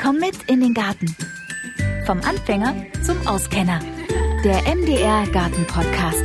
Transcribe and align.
Komm 0.00 0.18
mit 0.18 0.44
in 0.46 0.60
den 0.60 0.74
Garten. 0.74 1.14
Vom 2.06 2.20
Anfänger 2.20 2.72
zum 3.02 3.26
Auskenner. 3.26 3.80
Der 4.44 4.62
MDR 4.72 5.26
Garten 5.32 5.66
Podcast. 5.66 6.24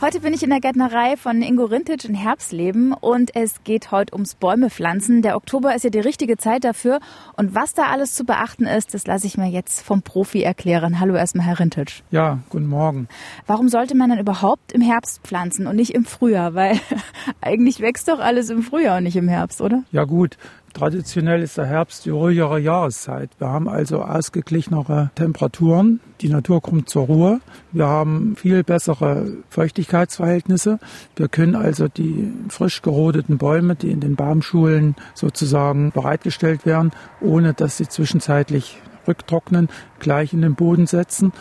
Heute 0.00 0.20
bin 0.20 0.32
ich 0.32 0.44
in 0.44 0.50
der 0.50 0.60
Gärtnerei 0.60 1.16
von 1.16 1.42
Ingo 1.42 1.64
Rintic 1.64 2.04
in 2.04 2.14
Herbstleben 2.14 2.92
und 2.92 3.34
es 3.34 3.64
geht 3.64 3.90
heute 3.90 4.12
ums 4.12 4.36
Bäume 4.36 4.70
pflanzen. 4.70 5.20
Der 5.22 5.36
Oktober 5.36 5.74
ist 5.74 5.82
ja 5.84 5.90
die 5.90 5.98
richtige 5.98 6.36
Zeit 6.36 6.64
dafür 6.64 7.00
und 7.36 7.54
was 7.56 7.74
da 7.74 7.84
alles 7.84 8.14
zu 8.14 8.24
beachten 8.24 8.66
ist, 8.66 8.94
das 8.94 9.06
lasse 9.06 9.26
ich 9.26 9.36
mir 9.36 9.48
jetzt 9.48 9.80
vom 9.80 10.02
Profi 10.02 10.42
erklären. 10.42 11.00
Hallo 11.00 11.14
erstmal, 11.14 11.46
Herr 11.46 11.58
Rintic. 11.58 12.04
Ja, 12.10 12.38
guten 12.50 12.66
Morgen. 12.68 13.08
Warum 13.46 13.68
sollte 13.68 13.96
man 13.96 14.10
denn 14.10 14.20
überhaupt 14.20 14.70
im 14.72 14.80
Herbst 14.80 15.22
pflanzen 15.24 15.66
und 15.66 15.74
nicht 15.76 15.94
im 15.94 16.04
Frühjahr? 16.04 16.54
Weil 16.54 16.78
eigentlich 17.40 17.80
wächst 17.80 18.06
doch 18.08 18.20
alles 18.20 18.50
im 18.50 18.62
Frühjahr 18.62 18.98
und 18.98 19.04
nicht 19.04 19.16
im 19.16 19.28
Herbst, 19.28 19.60
oder? 19.60 19.82
Ja 19.92 20.04
gut, 20.04 20.36
Traditionell 20.76 21.42
ist 21.42 21.56
der 21.56 21.64
Herbst 21.64 22.04
die 22.04 22.10
ruhigere 22.10 22.60
Jahreszeit. 22.60 23.30
Wir 23.38 23.48
haben 23.48 23.66
also 23.66 24.02
ausgeglichenere 24.02 25.10
Temperaturen. 25.14 26.00
Die 26.20 26.28
Natur 26.28 26.60
kommt 26.60 26.90
zur 26.90 27.06
Ruhe. 27.06 27.40
Wir 27.72 27.86
haben 27.86 28.36
viel 28.36 28.62
bessere 28.62 29.38
Feuchtigkeitsverhältnisse. 29.48 30.78
Wir 31.16 31.28
können 31.28 31.54
also 31.54 31.88
die 31.88 32.30
frisch 32.50 32.82
gerodeten 32.82 33.38
Bäume, 33.38 33.74
die 33.74 33.90
in 33.90 34.00
den 34.00 34.16
Baumschulen 34.16 34.96
sozusagen 35.14 35.92
bereitgestellt 35.92 36.66
werden, 36.66 36.90
ohne 37.22 37.54
dass 37.54 37.78
sie 37.78 37.88
zwischenzeitlich 37.88 38.78
rücktrocknen, 39.08 39.70
gleich 39.98 40.34
in 40.34 40.42
den 40.42 40.56
Boden 40.56 40.86
setzen. 40.86 41.32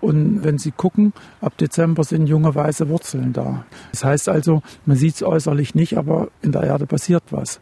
Und 0.00 0.44
wenn 0.44 0.58
Sie 0.58 0.70
gucken, 0.70 1.14
ab 1.40 1.56
Dezember 1.56 2.04
sind 2.04 2.26
junge 2.26 2.54
weiße 2.54 2.90
Wurzeln 2.90 3.32
da. 3.32 3.64
Das 3.90 4.04
heißt 4.04 4.28
also, 4.28 4.62
man 4.84 4.98
sieht 4.98 5.14
es 5.14 5.22
äußerlich 5.22 5.74
nicht, 5.74 5.96
aber 5.96 6.28
in 6.42 6.52
der 6.52 6.62
Erde 6.62 6.86
passiert 6.86 7.24
was. 7.30 7.58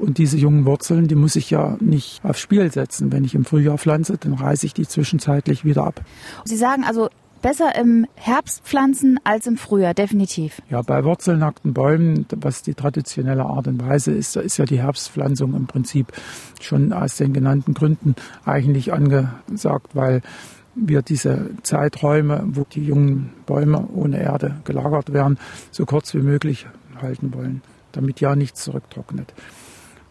Und 0.00 0.16
diese 0.16 0.38
jungen 0.38 0.64
Wurzeln, 0.64 1.08
die 1.08 1.14
muss 1.14 1.36
ich 1.36 1.50
ja 1.50 1.76
nicht 1.78 2.24
aufs 2.24 2.40
Spiel 2.40 2.72
setzen. 2.72 3.12
Wenn 3.12 3.22
ich 3.22 3.34
im 3.34 3.44
Frühjahr 3.44 3.76
pflanze, 3.76 4.16
dann 4.16 4.32
reiße 4.32 4.64
ich 4.64 4.72
die 4.72 4.88
zwischenzeitlich 4.88 5.62
wieder 5.62 5.84
ab. 5.84 6.00
Sie 6.46 6.56
sagen 6.56 6.84
also, 6.84 7.10
besser 7.42 7.74
im 7.76 8.06
Herbst 8.14 8.62
pflanzen 8.64 9.20
als 9.24 9.46
im 9.46 9.58
Frühjahr, 9.58 9.92
definitiv. 9.92 10.62
Ja, 10.70 10.80
bei 10.80 11.04
wurzelnackten 11.04 11.74
Bäumen, 11.74 12.24
was 12.36 12.62
die 12.62 12.72
traditionelle 12.72 13.44
Art 13.44 13.66
und 13.66 13.86
Weise 13.86 14.12
ist, 14.12 14.36
da 14.36 14.40
ist 14.40 14.56
ja 14.56 14.64
die 14.64 14.80
Herbstpflanzung 14.80 15.54
im 15.54 15.66
Prinzip 15.66 16.06
schon 16.62 16.94
aus 16.94 17.18
den 17.18 17.34
genannten 17.34 17.74
Gründen 17.74 18.14
eigentlich 18.46 18.94
angesagt, 18.94 19.94
weil 19.94 20.22
wir 20.74 21.02
diese 21.02 21.50
Zeiträume, 21.62 22.42
wo 22.46 22.64
die 22.72 22.84
jungen 22.84 23.34
Bäume 23.44 23.86
ohne 23.94 24.18
Erde 24.18 24.56
gelagert 24.64 25.12
werden, 25.12 25.38
so 25.70 25.84
kurz 25.84 26.14
wie 26.14 26.22
möglich 26.22 26.66
halten 27.02 27.34
wollen, 27.34 27.60
damit 27.92 28.20
ja 28.20 28.34
nichts 28.34 28.64
zurücktrocknet. 28.64 29.34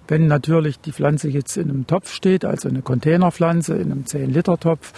Wenn 0.10 0.26
natürlich 0.26 0.80
die 0.80 0.92
Pflanze 0.92 1.30
jetzt 1.30 1.56
in 1.56 1.70
einem 1.70 1.86
Topf 1.86 2.12
steht, 2.12 2.44
also 2.44 2.68
eine 2.68 2.82
Containerpflanze 2.82 3.76
in 3.76 3.92
einem 3.92 4.04
10-Liter-Topf, 4.06 4.94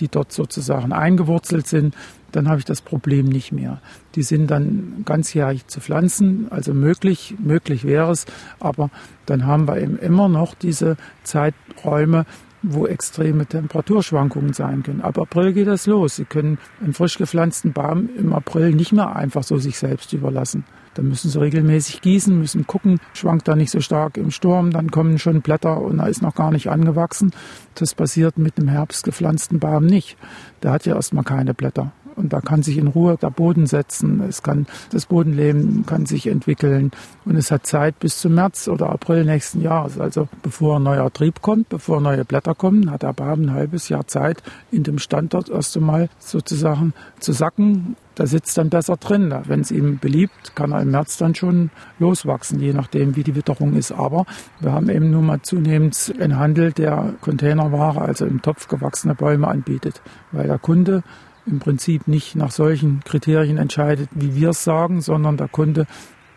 die 0.00 0.08
dort 0.08 0.32
sozusagen 0.32 0.92
eingewurzelt 0.92 1.66
sind, 1.66 1.94
dann 2.32 2.48
habe 2.48 2.58
ich 2.58 2.64
das 2.64 2.80
Problem 2.80 3.26
nicht 3.26 3.52
mehr. 3.52 3.80
Die 4.14 4.22
sind 4.22 4.50
dann 4.50 5.02
ganzjährig 5.04 5.66
zu 5.66 5.80
pflanzen, 5.80 6.46
also 6.50 6.72
möglich, 6.72 7.34
möglich 7.38 7.84
wäre 7.84 8.10
es, 8.10 8.24
aber 8.58 8.90
dann 9.26 9.46
haben 9.46 9.68
wir 9.68 9.78
eben 9.78 9.98
immer 9.98 10.28
noch 10.28 10.54
diese 10.54 10.96
Zeiträume, 11.22 12.24
wo 12.68 12.86
extreme 12.86 13.46
Temperaturschwankungen 13.46 14.52
sein 14.52 14.82
können. 14.82 15.00
Ab 15.00 15.18
April 15.18 15.52
geht 15.52 15.68
das 15.68 15.86
los. 15.86 16.16
Sie 16.16 16.24
können 16.24 16.58
einen 16.82 16.92
frisch 16.94 17.18
gepflanzten 17.18 17.72
Baum 17.72 18.08
im 18.18 18.32
April 18.32 18.72
nicht 18.72 18.92
mehr 18.92 19.14
einfach 19.14 19.42
so 19.42 19.58
sich 19.58 19.78
selbst 19.78 20.12
überlassen. 20.12 20.64
Dann 20.94 21.08
müssen 21.08 21.30
sie 21.30 21.40
regelmäßig 21.40 22.00
gießen, 22.00 22.38
müssen 22.38 22.66
gucken, 22.66 23.00
schwankt 23.12 23.48
da 23.48 23.54
nicht 23.54 23.70
so 23.70 23.80
stark 23.80 24.16
im 24.16 24.30
Sturm, 24.30 24.70
dann 24.70 24.90
kommen 24.90 25.18
schon 25.18 25.42
Blätter 25.42 25.80
und 25.80 25.98
er 25.98 26.08
ist 26.08 26.22
noch 26.22 26.34
gar 26.34 26.50
nicht 26.50 26.68
angewachsen. 26.68 27.32
Das 27.74 27.94
passiert 27.94 28.38
mit 28.38 28.58
einem 28.58 28.68
herbst 28.68 29.04
gepflanzten 29.04 29.60
Baum 29.60 29.84
nicht. 29.84 30.16
Der 30.62 30.72
hat 30.72 30.86
ja 30.86 30.94
erstmal 30.94 31.24
keine 31.24 31.52
Blätter. 31.52 31.92
Und 32.16 32.32
da 32.32 32.40
kann 32.40 32.62
sich 32.62 32.78
in 32.78 32.88
Ruhe 32.88 33.16
der 33.20 33.30
Boden 33.30 33.66
setzen. 33.66 34.22
Es 34.26 34.42
kann, 34.42 34.66
das 34.90 35.06
Bodenleben 35.06 35.84
kann 35.86 36.06
sich 36.06 36.26
entwickeln. 36.26 36.90
Und 37.24 37.36
es 37.36 37.50
hat 37.50 37.66
Zeit 37.66 37.98
bis 37.98 38.18
zum 38.18 38.34
März 38.34 38.68
oder 38.68 38.90
April 38.90 39.24
nächsten 39.24 39.60
Jahres. 39.60 40.00
Also 40.00 40.28
bevor 40.42 40.78
ein 40.78 40.82
neuer 40.82 41.12
Trieb 41.12 41.42
kommt, 41.42 41.68
bevor 41.68 42.00
neue 42.00 42.24
Blätter 42.24 42.54
kommen, 42.54 42.90
hat 42.90 43.02
der 43.02 43.12
Baum 43.12 43.42
ein 43.42 43.52
halbes 43.52 43.88
Jahr 43.88 44.06
Zeit, 44.06 44.42
in 44.72 44.82
dem 44.82 44.98
Standort 44.98 45.48
erst 45.48 45.76
einmal 45.76 46.08
sozusagen 46.18 46.94
zu 47.20 47.32
sacken 47.32 47.96
da 48.16 48.26
sitzt 48.26 48.56
dann 48.56 48.70
besser 48.70 48.96
drin. 48.96 49.32
Wenn 49.44 49.60
es 49.60 49.70
ihm 49.70 49.98
beliebt, 49.98 50.56
kann 50.56 50.72
er 50.72 50.80
im 50.80 50.90
März 50.90 51.18
dann 51.18 51.34
schon 51.34 51.70
loswachsen, 51.98 52.58
je 52.60 52.72
nachdem, 52.72 53.14
wie 53.14 53.22
die 53.22 53.36
Witterung 53.36 53.74
ist. 53.74 53.92
Aber 53.92 54.24
wir 54.58 54.72
haben 54.72 54.88
eben 54.88 55.10
nun 55.10 55.26
mal 55.26 55.42
zunehmend 55.42 56.14
einen 56.18 56.38
Handel, 56.38 56.72
der 56.72 57.14
Containerware, 57.20 58.00
also 58.00 58.24
im 58.24 58.40
Topf 58.40 58.68
gewachsene 58.68 59.14
Bäume 59.14 59.48
anbietet, 59.48 60.00
weil 60.32 60.46
der 60.46 60.58
Kunde 60.58 61.02
im 61.46 61.58
Prinzip 61.58 62.08
nicht 62.08 62.36
nach 62.36 62.50
solchen 62.50 63.00
Kriterien 63.04 63.58
entscheidet, 63.58 64.08
wie 64.12 64.34
wir 64.34 64.50
es 64.50 64.64
sagen, 64.64 65.00
sondern 65.00 65.36
der 65.36 65.48
Kunde 65.48 65.86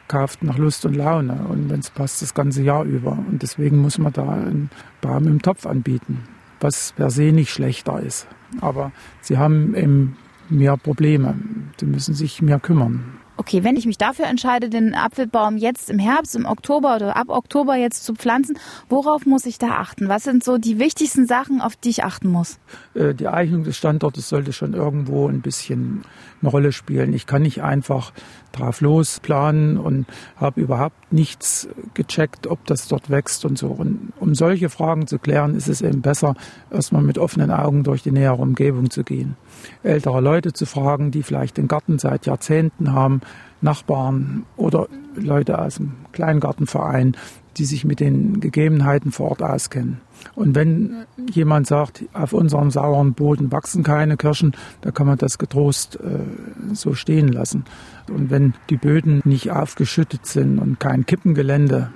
kauft 0.08 0.44
nach 0.44 0.58
Lust 0.58 0.86
und 0.86 0.96
Laune 0.96 1.40
und 1.50 1.70
wenn 1.70 1.80
es 1.80 1.90
passt, 1.90 2.22
das 2.22 2.34
ganze 2.34 2.64
Jahr 2.64 2.84
über. 2.84 3.12
Und 3.12 3.42
deswegen 3.42 3.78
muss 3.78 3.97
man 3.97 4.12
da 4.12 4.28
einen 4.28 4.70
Baum 5.02 5.28
im 5.28 5.42
Topf 5.42 5.66
anbieten, 5.66 6.24
was 6.59 6.94
per 6.94 7.09
se 7.09 7.31
nicht 7.31 7.52
schlechter 7.52 8.02
ist. 8.02 8.28
Aber 8.59 8.92
sie 9.22 9.38
haben 9.38 9.74
im 9.75 10.16
mehr 10.50 10.78
Probleme. 10.78 11.36
Sie 11.80 11.86
müssen 11.86 12.16
sich 12.16 12.41
mehr 12.41 12.59
kümmern. 12.59 13.20
Okay, 13.40 13.64
wenn 13.64 13.78
ich 13.78 13.86
mich 13.86 13.98
dafür 13.98 14.26
entscheide, 14.26 14.68
den 14.68 14.94
Apfelbaum 14.94 15.56
jetzt 15.56 15.90
im 15.90 15.98
Herbst, 15.98 16.36
im 16.36 16.46
Oktober 16.46 16.98
oder 16.98 17.16
ab 17.16 17.30
Oktober 17.30 17.78
jetzt 17.78 18.04
zu 18.04 18.14
pflanzen, 18.14 18.60
worauf 18.90 19.26
muss 19.26 19.46
ich 19.46 19.58
da 19.58 19.78
achten? 19.78 20.10
Was 20.10 20.26
sind 20.26 20.44
so 20.44 20.58
die 20.58 20.78
wichtigsten 20.78 21.26
Sachen, 21.26 21.62
auf 21.62 21.78
die 21.78 21.88
ich 21.88 22.04
achten 22.04 22.28
muss? 22.28 22.60
Äh, 22.96 23.14
die 23.14 23.30
Eignung 23.30 23.64
des 23.64 23.78
Standortes 23.78 24.28
sollte 24.28 24.52
schon 24.52 24.74
irgendwo 24.74 25.30
ein 25.30 25.40
bisschen 25.40 26.04
eine 26.42 26.52
Rolle 26.52 26.74
spielen. 26.74 27.14
Ich 27.14 27.28
kann 27.28 27.44
nicht 27.44 27.64
einfach 27.64 28.12
drauf 28.52 28.82
los 28.82 29.20
planen 29.20 29.78
und 29.78 30.06
habe 30.38 30.62
überhaupt 30.62 31.12
nichts 31.12 31.68
gecheckt, 31.94 32.48
ob 32.48 32.66
das 32.66 32.88
dort 32.88 33.10
wächst 33.10 33.46
und 33.46 33.58
so. 33.58 33.68
Und 33.68 34.14
um 34.20 34.36
solche 34.36 34.70
Fragen 34.70 35.08
zu 35.08 35.20
klären, 35.20 35.56
ist 35.56 35.68
es 35.68 35.82
eben 35.82 36.02
besser, 36.02 36.36
erstmal 36.72 37.02
mit 37.02 37.18
offenen 37.18 37.52
Augen 37.52 37.84
durch 37.84 38.04
die 38.04 38.12
nähere 38.12 38.36
Umgebung 38.36 38.90
zu 38.90 39.04
gehen. 39.04 39.36
Ältere 39.84 40.22
Leute 40.22 40.54
zu 40.54 40.66
fragen, 40.66 41.12
die 41.12 41.24
vielleicht 41.24 41.58
den 41.58 41.68
Garten 41.68 42.00
seit 42.00 42.26
Jahrzehnten 42.26 42.94
haben, 42.94 43.22
Nachbarn 43.62 44.46
oder 44.56 44.88
Leute 45.16 45.59
aus 45.59 45.76
dem 45.76 45.94
Kleingartenverein, 46.12 47.18
die 47.58 47.66
sich 47.66 47.84
mit 47.84 48.00
den 48.00 48.40
Gegebenheiten 48.40 49.12
vor 49.12 49.30
Ort 49.30 49.44
auskennen. 49.44 50.02
Und 50.35 50.56
wenn 50.56 51.06
jemand 51.31 51.68
sagt, 51.68 52.06
auf 52.13 52.34
unserem 52.34 52.72
sauren 52.72 53.13
Boden 53.13 53.52
wachsen 53.52 53.84
keine 53.84 54.18
Kirschen, 54.18 54.56
da 54.81 54.91
kann 54.91 55.07
man 55.07 55.18
das 55.18 55.38
getrost 55.38 55.97
äh, 55.97 56.74
so 56.74 56.94
stehen 56.94 57.30
lassen. 57.30 57.66
Und 58.09 58.29
wenn 58.29 58.53
die 58.69 58.78
Böden 58.78 59.22
nicht 59.25 59.52
aufgeschüttet 59.52 60.25
sind 60.25 60.59
und 60.59 60.79
kein 60.79 61.06
Kippengelände 61.06 61.91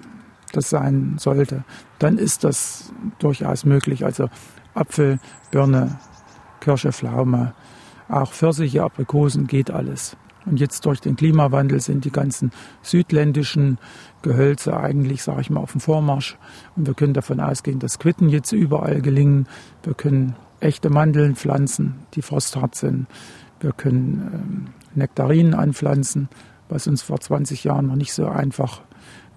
das 0.51 0.69
sein 0.69 1.15
sollte, 1.17 1.63
dann 1.99 2.17
ist 2.17 2.43
das 2.43 2.93
durchaus 3.19 3.65
möglich. 3.65 4.05
Also 4.05 4.29
Apfel, 4.73 5.19
Birne, 5.51 5.99
Kirsche, 6.59 6.91
Pflaume, 6.91 7.53
auch 8.07 8.31
Pfirsiche, 8.31 8.83
Aprikosen 8.83 9.47
geht 9.47 9.71
alles. 9.71 10.15
Und 10.45 10.59
jetzt 10.59 10.85
durch 10.85 10.99
den 10.99 11.15
Klimawandel 11.15 11.79
sind 11.79 12.05
die 12.05 12.11
ganzen 12.11 12.51
südländischen 12.81 13.77
Gehölze 14.23 14.75
eigentlich, 14.75 15.21
sage 15.21 15.41
ich 15.41 15.49
mal, 15.51 15.59
auf 15.59 15.73
dem 15.73 15.81
Vormarsch. 15.81 16.37
Und 16.75 16.87
wir 16.87 16.95
können 16.95 17.13
davon 17.13 17.39
ausgehen, 17.39 17.79
dass 17.79 17.99
Quitten 17.99 18.29
jetzt 18.29 18.51
überall 18.51 19.01
gelingen. 19.01 19.47
Wir 19.83 19.93
können 19.93 20.35
echte 20.59 20.89
Mandeln 20.89 21.35
pflanzen, 21.35 21.95
die 22.15 22.23
frosthart 22.23 22.73
sind. 22.73 23.05
Wir 23.59 23.73
können 23.73 24.31
ähm, 24.33 24.67
Nektarinen 24.95 25.53
anpflanzen, 25.53 26.29
was 26.69 26.87
uns 26.87 27.01
vor 27.01 27.19
20 27.19 27.63
Jahren 27.63 27.87
noch 27.87 27.95
nicht 27.95 28.13
so 28.13 28.27
einfach 28.27 28.81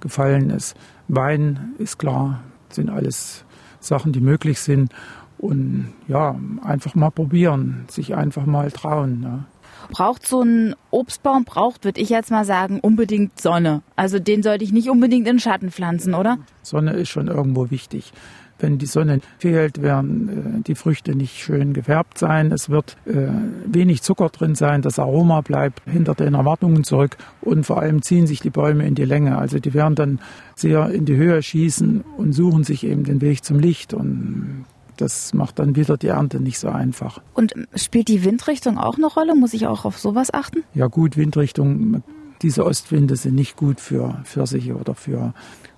gefallen 0.00 0.50
ist. 0.50 0.76
Wein 1.08 1.75
ist 1.78 1.98
klar, 1.98 2.41
sind 2.70 2.88
alles 2.91 3.44
Sachen, 3.80 4.12
die 4.12 4.20
möglich 4.20 4.61
sind. 4.61 4.93
Und 5.38 5.93
ja, 6.08 6.34
einfach 6.62 6.94
mal 6.94 7.11
probieren, 7.11 7.84
sich 7.88 8.14
einfach 8.14 8.46
mal 8.46 8.70
trauen. 8.70 9.22
Ja. 9.22 9.44
Braucht 9.91 10.27
so 10.27 10.43
ein 10.43 10.75
Obstbaum, 10.91 11.44
braucht, 11.44 11.85
würde 11.85 12.00
ich 12.00 12.09
jetzt 12.09 12.31
mal 12.31 12.44
sagen, 12.44 12.81
unbedingt 12.81 13.41
Sonne. 13.41 13.83
Also 13.97 14.19
den 14.19 14.43
sollte 14.43 14.65
ich 14.65 14.73
nicht 14.73 14.91
unbedingt 14.91 15.27
in 15.27 15.38
Schatten 15.38 15.71
pflanzen, 15.71 16.15
oder? 16.15 16.38
Sonne 16.62 16.93
ist 16.93 17.09
schon 17.09 17.29
irgendwo 17.29 17.71
wichtig. 17.71 18.12
Wenn 18.59 18.79
die 18.79 18.87
Sonne 18.87 19.21
fehlt, 19.38 19.83
werden 19.83 20.61
äh, 20.61 20.62
die 20.62 20.75
Früchte 20.75 21.15
nicht 21.15 21.37
schön 21.37 21.75
gefärbt 21.75 22.17
sein. 22.17 22.53
Es 22.53 22.71
wird 22.71 22.97
äh, 23.05 23.29
wenig 23.67 24.03
Zucker 24.03 24.31
drin 24.31 24.55
sein. 24.55 24.81
Das 24.81 24.99
Aroma 24.99 25.43
bleibt 25.43 25.83
hinter 25.85 26.15
den 26.15 26.35
Erwartungen 26.35 26.83
zurück. 26.83 27.19
Und 27.43 27.65
vor 27.65 27.81
allem 27.81 28.00
ziehen 28.00 28.27
sich 28.27 28.41
die 28.41 28.50
Bäume 28.50 28.87
in 28.87 28.94
die 28.94 29.05
Länge. 29.05 29.37
Also 29.37 29.59
die 29.59 29.75
werden 29.75 29.94
dann 29.94 30.21
sehr 30.55 30.88
in 30.88 31.05
die 31.05 31.17
Höhe 31.17 31.43
schießen 31.43 32.03
und 32.17 32.33
suchen 32.33 32.65
sich 32.65 32.85
eben 32.85 33.05
den 33.05 33.21
Weg 33.21 33.44
zum 33.44 33.59
Licht. 33.59 33.93
Und 33.93 34.65
das 34.96 35.34
macht 35.34 35.58
dann 35.58 35.76
wieder 35.76 35.96
die 35.96 36.08
Ernte 36.08 36.40
nicht 36.40 36.58
so 36.58 36.69
einfach. 36.69 37.20
Und 37.34 37.54
spielt 37.75 38.08
die 38.08 38.25
Windrichtung 38.25 38.78
auch 38.78 38.96
eine 38.96 39.06
Rolle? 39.06 39.34
Muss 39.34 39.54
ich 39.54 39.66
auch 39.66 39.84
auf 39.84 39.98
sowas 39.98 40.32
achten? 40.32 40.64
Ja 40.75 40.87
gut, 40.87 41.16
Windrichtung 41.16 42.02
diese 42.43 42.66
Ostwinde 42.66 43.16
sind 43.16 43.34
nicht 43.34 43.56
gut 43.56 43.81
für 43.81 44.20
Pfirsiche 44.25 44.76
oder 44.76 44.94
für 44.94 45.32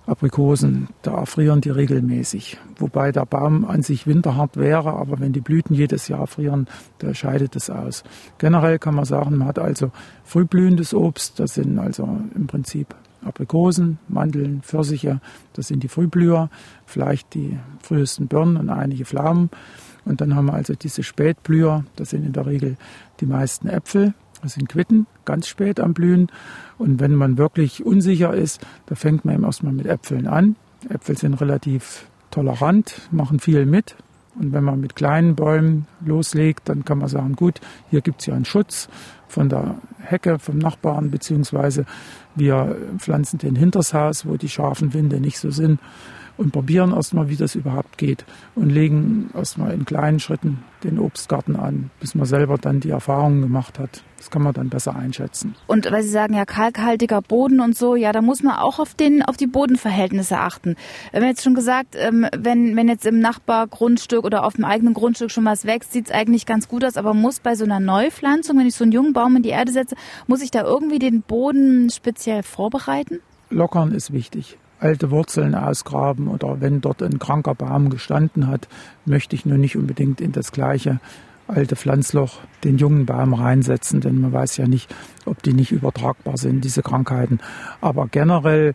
Aprikosen, 0.05 0.87
da 1.03 1.13
erfrieren 1.19 1.61
die 1.61 1.69
regelmäßig. 1.69 2.57
Wobei 2.77 3.11
der 3.11 3.25
Baum 3.25 3.63
an 3.65 3.83
sich 3.83 4.07
winterhart 4.07 4.57
wäre, 4.57 4.93
aber 4.93 5.19
wenn 5.19 5.33
die 5.33 5.41
Blüten 5.41 5.75
jedes 5.75 6.07
Jahr 6.07 6.25
frieren, 6.27 6.67
da 6.97 7.13
scheidet 7.13 7.55
es 7.55 7.69
aus. 7.69 8.03
Generell 8.39 8.79
kann 8.79 8.95
man 8.95 9.05
sagen, 9.05 9.37
man 9.37 9.47
hat 9.47 9.59
also 9.59 9.91
frühblühendes 10.23 10.93
Obst, 10.93 11.39
das 11.39 11.53
sind 11.53 11.77
also 11.77 12.19
im 12.35 12.47
Prinzip 12.47 12.95
Aprikosen, 13.23 13.99
Mandeln, 14.07 14.61
Pfirsiche, 14.61 15.21
das 15.53 15.67
sind 15.67 15.83
die 15.83 15.87
Frühblüher, 15.87 16.49
vielleicht 16.85 17.33
die 17.33 17.57
frühesten 17.81 18.27
Birnen 18.27 18.57
und 18.57 18.69
einige 18.69 19.05
Pflaumen. 19.05 19.49
Und 20.05 20.21
dann 20.21 20.35
haben 20.35 20.47
wir 20.47 20.53
also 20.53 20.73
diese 20.73 21.03
Spätblüher, 21.03 21.83
das 21.95 22.11
sind 22.11 22.25
in 22.25 22.33
der 22.33 22.45
Regel 22.45 22.77
die 23.19 23.25
meisten 23.25 23.67
Äpfel, 23.67 24.13
das 24.41 24.53
sind 24.53 24.69
Quitten, 24.69 25.05
ganz 25.25 25.47
spät 25.47 25.79
am 25.79 25.93
Blühen. 25.93 26.27
Und 26.77 26.99
wenn 26.99 27.13
man 27.15 27.37
wirklich 27.37 27.85
unsicher 27.85 28.33
ist, 28.33 28.61
da 28.85 28.95
fängt 28.95 29.25
man 29.25 29.35
eben 29.35 29.43
erstmal 29.43 29.73
mit 29.73 29.85
Äpfeln 29.85 30.27
an. 30.27 30.55
Äpfel 30.87 31.17
sind 31.17 31.33
relativ 31.35 32.07
tolerant, 32.31 33.01
machen 33.11 33.39
viel 33.39 33.65
mit. 33.65 33.95
Und 34.35 34.53
wenn 34.53 34.63
man 34.63 34.79
mit 34.79 34.95
kleinen 34.95 35.35
Bäumen 35.35 35.87
loslegt, 36.05 36.69
dann 36.69 36.85
kann 36.85 36.99
man 36.99 37.07
sagen, 37.07 37.35
gut, 37.35 37.59
hier 37.89 38.01
gibt 38.01 38.21
es 38.21 38.27
ja 38.27 38.35
einen 38.35 38.45
Schutz 38.45 38.87
von 39.27 39.49
der 39.49 39.75
Hecke 39.99 40.39
vom 40.39 40.57
Nachbarn, 40.57 41.11
beziehungsweise 41.11 41.85
wir 42.35 42.75
pflanzen 42.97 43.37
den 43.39 43.55
hinters 43.55 43.93
Haus, 43.93 44.25
wo 44.25 44.37
die 44.37 44.49
scharfen 44.49 44.93
Winde 44.93 45.19
nicht 45.19 45.39
so 45.39 45.51
sind 45.51 45.79
und 46.37 46.51
probieren 46.51 46.93
erstmal, 46.93 47.29
wie 47.29 47.35
das 47.35 47.55
überhaupt 47.55 47.97
geht 47.97 48.25
und 48.55 48.69
legen 48.69 49.29
erstmal 49.35 49.73
in 49.73 49.85
kleinen 49.85 50.19
Schritten 50.19 50.63
den 50.83 50.97
Obstgarten 50.97 51.57
an, 51.57 51.91
bis 51.99 52.15
man 52.15 52.25
selber 52.25 52.57
dann 52.57 52.79
die 52.79 52.91
Erfahrungen 52.91 53.41
gemacht 53.41 53.77
hat. 53.77 54.03
Das 54.19 54.29
kann 54.29 54.43
man 54.43 54.53
dann 54.53 54.69
besser 54.69 54.95
einschätzen. 54.95 55.55
Und 55.65 55.89
weil 55.89 56.03
Sie 56.03 56.09
sagen, 56.09 56.33
ja, 56.33 56.45
kalkhaltiger 56.45 57.21
Boden 57.21 57.61
und 57.61 57.75
so, 57.75 57.95
ja, 57.95 58.11
da 58.11 58.21
muss 58.21 58.43
man 58.43 58.57
auch 58.57 58.77
auf, 58.77 58.93
den, 58.93 59.23
auf 59.23 59.37
die 59.37 59.47
Bodenverhältnisse 59.47 60.37
achten. 60.37 60.75
Wir 61.11 61.21
haben 61.21 61.27
jetzt 61.27 61.41
schon 61.41 61.55
gesagt, 61.55 61.95
ähm, 61.97 62.27
wenn, 62.37 62.75
wenn 62.75 62.89
jetzt 62.89 63.05
im 63.05 63.21
Nachbargrundstück 63.21 64.25
oder 64.25 64.43
auf 64.43 64.55
dem 64.55 64.65
eigenen 64.65 64.93
Grundstück 64.93 65.31
schon 65.31 65.45
was 65.45 65.65
wächst, 65.65 65.93
sieht 65.93 66.07
es 66.07 66.11
eigentlich 66.11 66.45
ganz 66.45 66.67
gut 66.67 66.83
aus, 66.83 66.97
aber 66.97 67.13
muss 67.13 67.39
bei 67.39 67.55
so 67.55 67.63
einer 67.63 67.79
Neupflanzung, 67.79 68.59
wenn 68.59 68.67
ich 68.67 68.75
so 68.75 68.83
einen 68.83 68.91
jungen 68.91 69.13
Baum 69.13 69.37
in 69.37 69.43
die 69.43 69.49
Erde 69.49 69.71
setze, 69.71 69.95
muss 70.27 70.41
ich 70.41 70.51
da 70.51 70.63
irgendwie 70.63 70.99
den 70.99 71.21
Boden 71.21 71.89
speziell 71.89 72.43
vorbereiten? 72.43 73.21
Lockern 73.49 73.93
ist 73.93 74.11
wichtig 74.11 74.57
alte 74.81 75.11
Wurzeln 75.11 75.55
ausgraben 75.55 76.27
oder 76.27 76.61
wenn 76.61 76.81
dort 76.81 77.03
ein 77.03 77.19
kranker 77.19 77.53
Baum 77.53 77.89
gestanden 77.89 78.47
hat, 78.47 78.67
möchte 79.05 79.35
ich 79.35 79.45
nur 79.45 79.57
nicht 79.57 79.75
unbedingt 79.75 80.21
in 80.21 80.31
das 80.31 80.51
gleiche 80.51 80.99
alte 81.49 81.75
Pflanzloch 81.75 82.39
den 82.63 82.77
jungen 82.77 83.05
Baum 83.05 83.33
reinsetzen, 83.33 84.01
denn 84.01 84.21
man 84.21 84.31
weiß 84.33 84.57
ja 84.57 84.67
nicht, 84.67 84.93
ob 85.25 85.41
die 85.43 85.53
nicht 85.53 85.71
übertragbar 85.71 86.37
sind, 86.37 86.63
diese 86.63 86.81
Krankheiten. 86.81 87.39
Aber 87.81 88.07
generell 88.07 88.73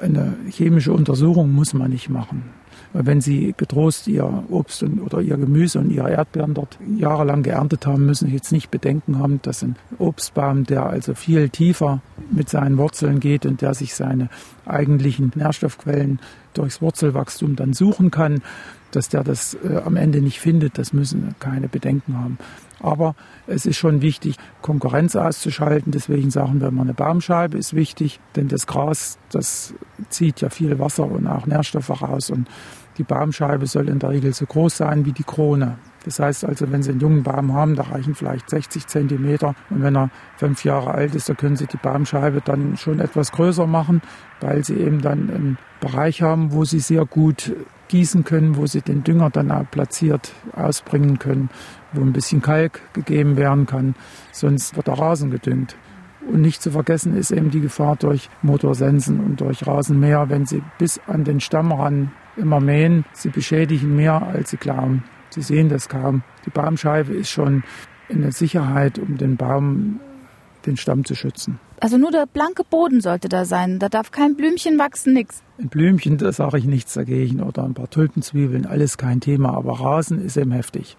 eine 0.00 0.34
chemische 0.50 0.92
Untersuchung 0.92 1.52
muss 1.52 1.74
man 1.74 1.90
nicht 1.90 2.08
machen. 2.08 2.44
Wenn 2.92 3.20
Sie 3.20 3.54
getrost 3.56 4.08
Ihr 4.08 4.44
Obst 4.48 4.82
und, 4.82 5.00
oder 5.00 5.20
Ihr 5.20 5.36
Gemüse 5.36 5.78
und 5.78 5.90
Ihre 5.90 6.10
Erdbeeren 6.10 6.54
dort 6.54 6.78
jahrelang 6.96 7.42
geerntet 7.42 7.86
haben, 7.86 8.06
müssen 8.06 8.28
Sie 8.28 8.34
jetzt 8.34 8.52
nicht 8.52 8.70
Bedenken 8.70 9.18
haben, 9.18 9.40
dass 9.42 9.62
ein 9.62 9.76
Obstbaum, 9.98 10.64
der 10.64 10.86
also 10.86 11.14
viel 11.14 11.50
tiefer 11.50 12.00
mit 12.30 12.48
seinen 12.48 12.78
Wurzeln 12.78 13.20
geht 13.20 13.46
und 13.46 13.60
der 13.60 13.74
sich 13.74 13.94
seine 13.94 14.28
eigentlichen 14.64 15.32
Nährstoffquellen 15.34 16.20
durchs 16.54 16.80
Wurzelwachstum 16.80 17.56
dann 17.56 17.72
suchen 17.72 18.10
kann, 18.10 18.42
dass 18.90 19.08
der 19.08 19.24
das 19.24 19.54
äh, 19.54 19.82
am 19.84 19.96
Ende 19.96 20.20
nicht 20.20 20.40
findet, 20.40 20.78
das 20.78 20.92
müssen 20.92 21.34
keine 21.38 21.68
Bedenken 21.68 22.18
haben. 22.18 22.38
Aber 22.80 23.14
es 23.46 23.66
ist 23.66 23.76
schon 23.76 24.02
wichtig, 24.02 24.36
Konkurrenz 24.62 25.16
auszuschalten. 25.16 25.92
Deswegen 25.92 26.30
sagen 26.30 26.60
wir 26.60 26.68
immer, 26.68 26.82
eine 26.82 26.94
Baumscheibe 26.94 27.56
ist 27.56 27.74
wichtig, 27.74 28.20
denn 28.36 28.48
das 28.48 28.66
Gras, 28.66 29.18
das 29.30 29.74
zieht 30.08 30.40
ja 30.40 30.50
viel 30.50 30.78
Wasser 30.78 31.10
und 31.10 31.26
auch 31.26 31.46
Nährstoffe 31.46 32.02
raus. 32.02 32.30
Und 32.30 32.48
die 32.98 33.02
Baumscheibe 33.02 33.66
soll 33.66 33.88
in 33.88 33.98
der 33.98 34.10
Regel 34.10 34.32
so 34.34 34.46
groß 34.46 34.76
sein 34.76 35.04
wie 35.04 35.12
die 35.12 35.24
Krone. 35.24 35.78
Das 36.06 36.20
heißt 36.20 36.44
also, 36.44 36.70
wenn 36.70 36.82
Sie 36.82 36.92
einen 36.92 37.00
jungen 37.00 37.24
Baum 37.24 37.52
haben, 37.52 37.74
da 37.74 37.82
reichen 37.82 38.14
vielleicht 38.14 38.48
60 38.48 38.86
Zentimeter. 38.86 39.54
Und 39.68 39.82
wenn 39.82 39.96
er 39.96 40.10
fünf 40.36 40.64
Jahre 40.64 40.92
alt 40.92 41.14
ist, 41.16 41.28
da 41.28 41.34
können 41.34 41.56
Sie 41.56 41.66
die 41.66 41.76
Baumscheibe 41.76 42.40
dann 42.42 42.76
schon 42.76 43.00
etwas 43.00 43.32
größer 43.32 43.66
machen, 43.66 44.00
weil 44.40 44.64
Sie 44.64 44.76
eben 44.76 45.02
dann 45.02 45.28
einen 45.28 45.58
Bereich 45.80 46.22
haben, 46.22 46.52
wo 46.52 46.64
Sie 46.64 46.78
sehr 46.78 47.04
gut 47.04 47.52
gießen 47.88 48.22
können, 48.22 48.56
wo 48.56 48.66
Sie 48.66 48.82
den 48.82 49.02
Dünger 49.02 49.30
dann 49.30 49.50
auch 49.50 49.68
platziert 49.68 50.32
ausbringen 50.54 51.18
können, 51.18 51.50
wo 51.92 52.02
ein 52.02 52.12
bisschen 52.12 52.40
Kalk 52.40 52.80
gegeben 52.92 53.36
werden 53.36 53.66
kann. 53.66 53.96
Sonst 54.30 54.76
wird 54.76 54.86
der 54.86 54.98
Rasen 54.98 55.32
gedüngt. 55.32 55.76
Und 56.32 56.40
nicht 56.40 56.62
zu 56.62 56.70
vergessen 56.70 57.16
ist 57.16 57.32
eben 57.32 57.50
die 57.50 57.60
Gefahr 57.60 57.96
durch 57.96 58.30
Motorsensen 58.42 59.20
und 59.20 59.40
durch 59.40 59.66
Rasenmäher, 59.66 60.28
wenn 60.28 60.46
Sie 60.46 60.62
bis 60.78 61.00
an 61.06 61.24
den 61.24 61.40
Stamm 61.40 61.72
ran 61.72 62.12
immer 62.36 62.60
mähen. 62.60 63.04
Sie 63.12 63.30
beschädigen 63.30 63.96
mehr, 63.96 64.22
als 64.22 64.50
Sie 64.50 64.56
glauben. 64.56 65.02
Sie 65.36 65.42
sehen 65.42 65.68
das 65.68 65.90
kaum. 65.90 66.22
Die 66.46 66.50
Baumscheibe 66.50 67.12
ist 67.12 67.30
schon 67.30 67.62
eine 68.08 68.32
Sicherheit, 68.32 68.98
um 68.98 69.18
den 69.18 69.36
Baum, 69.36 70.00
den 70.64 70.78
Stamm 70.78 71.04
zu 71.04 71.14
schützen. 71.14 71.60
Also 71.78 71.98
nur 71.98 72.10
der 72.10 72.24
blanke 72.24 72.64
Boden 72.64 73.02
sollte 73.02 73.28
da 73.28 73.44
sein. 73.44 73.78
Da 73.78 73.90
darf 73.90 74.10
kein 74.10 74.34
Blümchen 74.34 74.78
wachsen, 74.78 75.12
nichts. 75.12 75.42
Ein 75.58 75.68
Blümchen, 75.68 76.16
da 76.16 76.32
sage 76.32 76.56
ich 76.56 76.64
nichts 76.64 76.94
dagegen. 76.94 77.42
Oder 77.42 77.64
ein 77.64 77.74
paar 77.74 77.90
Tulpenzwiebeln, 77.90 78.64
alles 78.64 78.96
kein 78.96 79.20
Thema. 79.20 79.54
Aber 79.54 79.78
Rasen 79.78 80.24
ist 80.24 80.38
eben 80.38 80.52
heftig. 80.52 80.96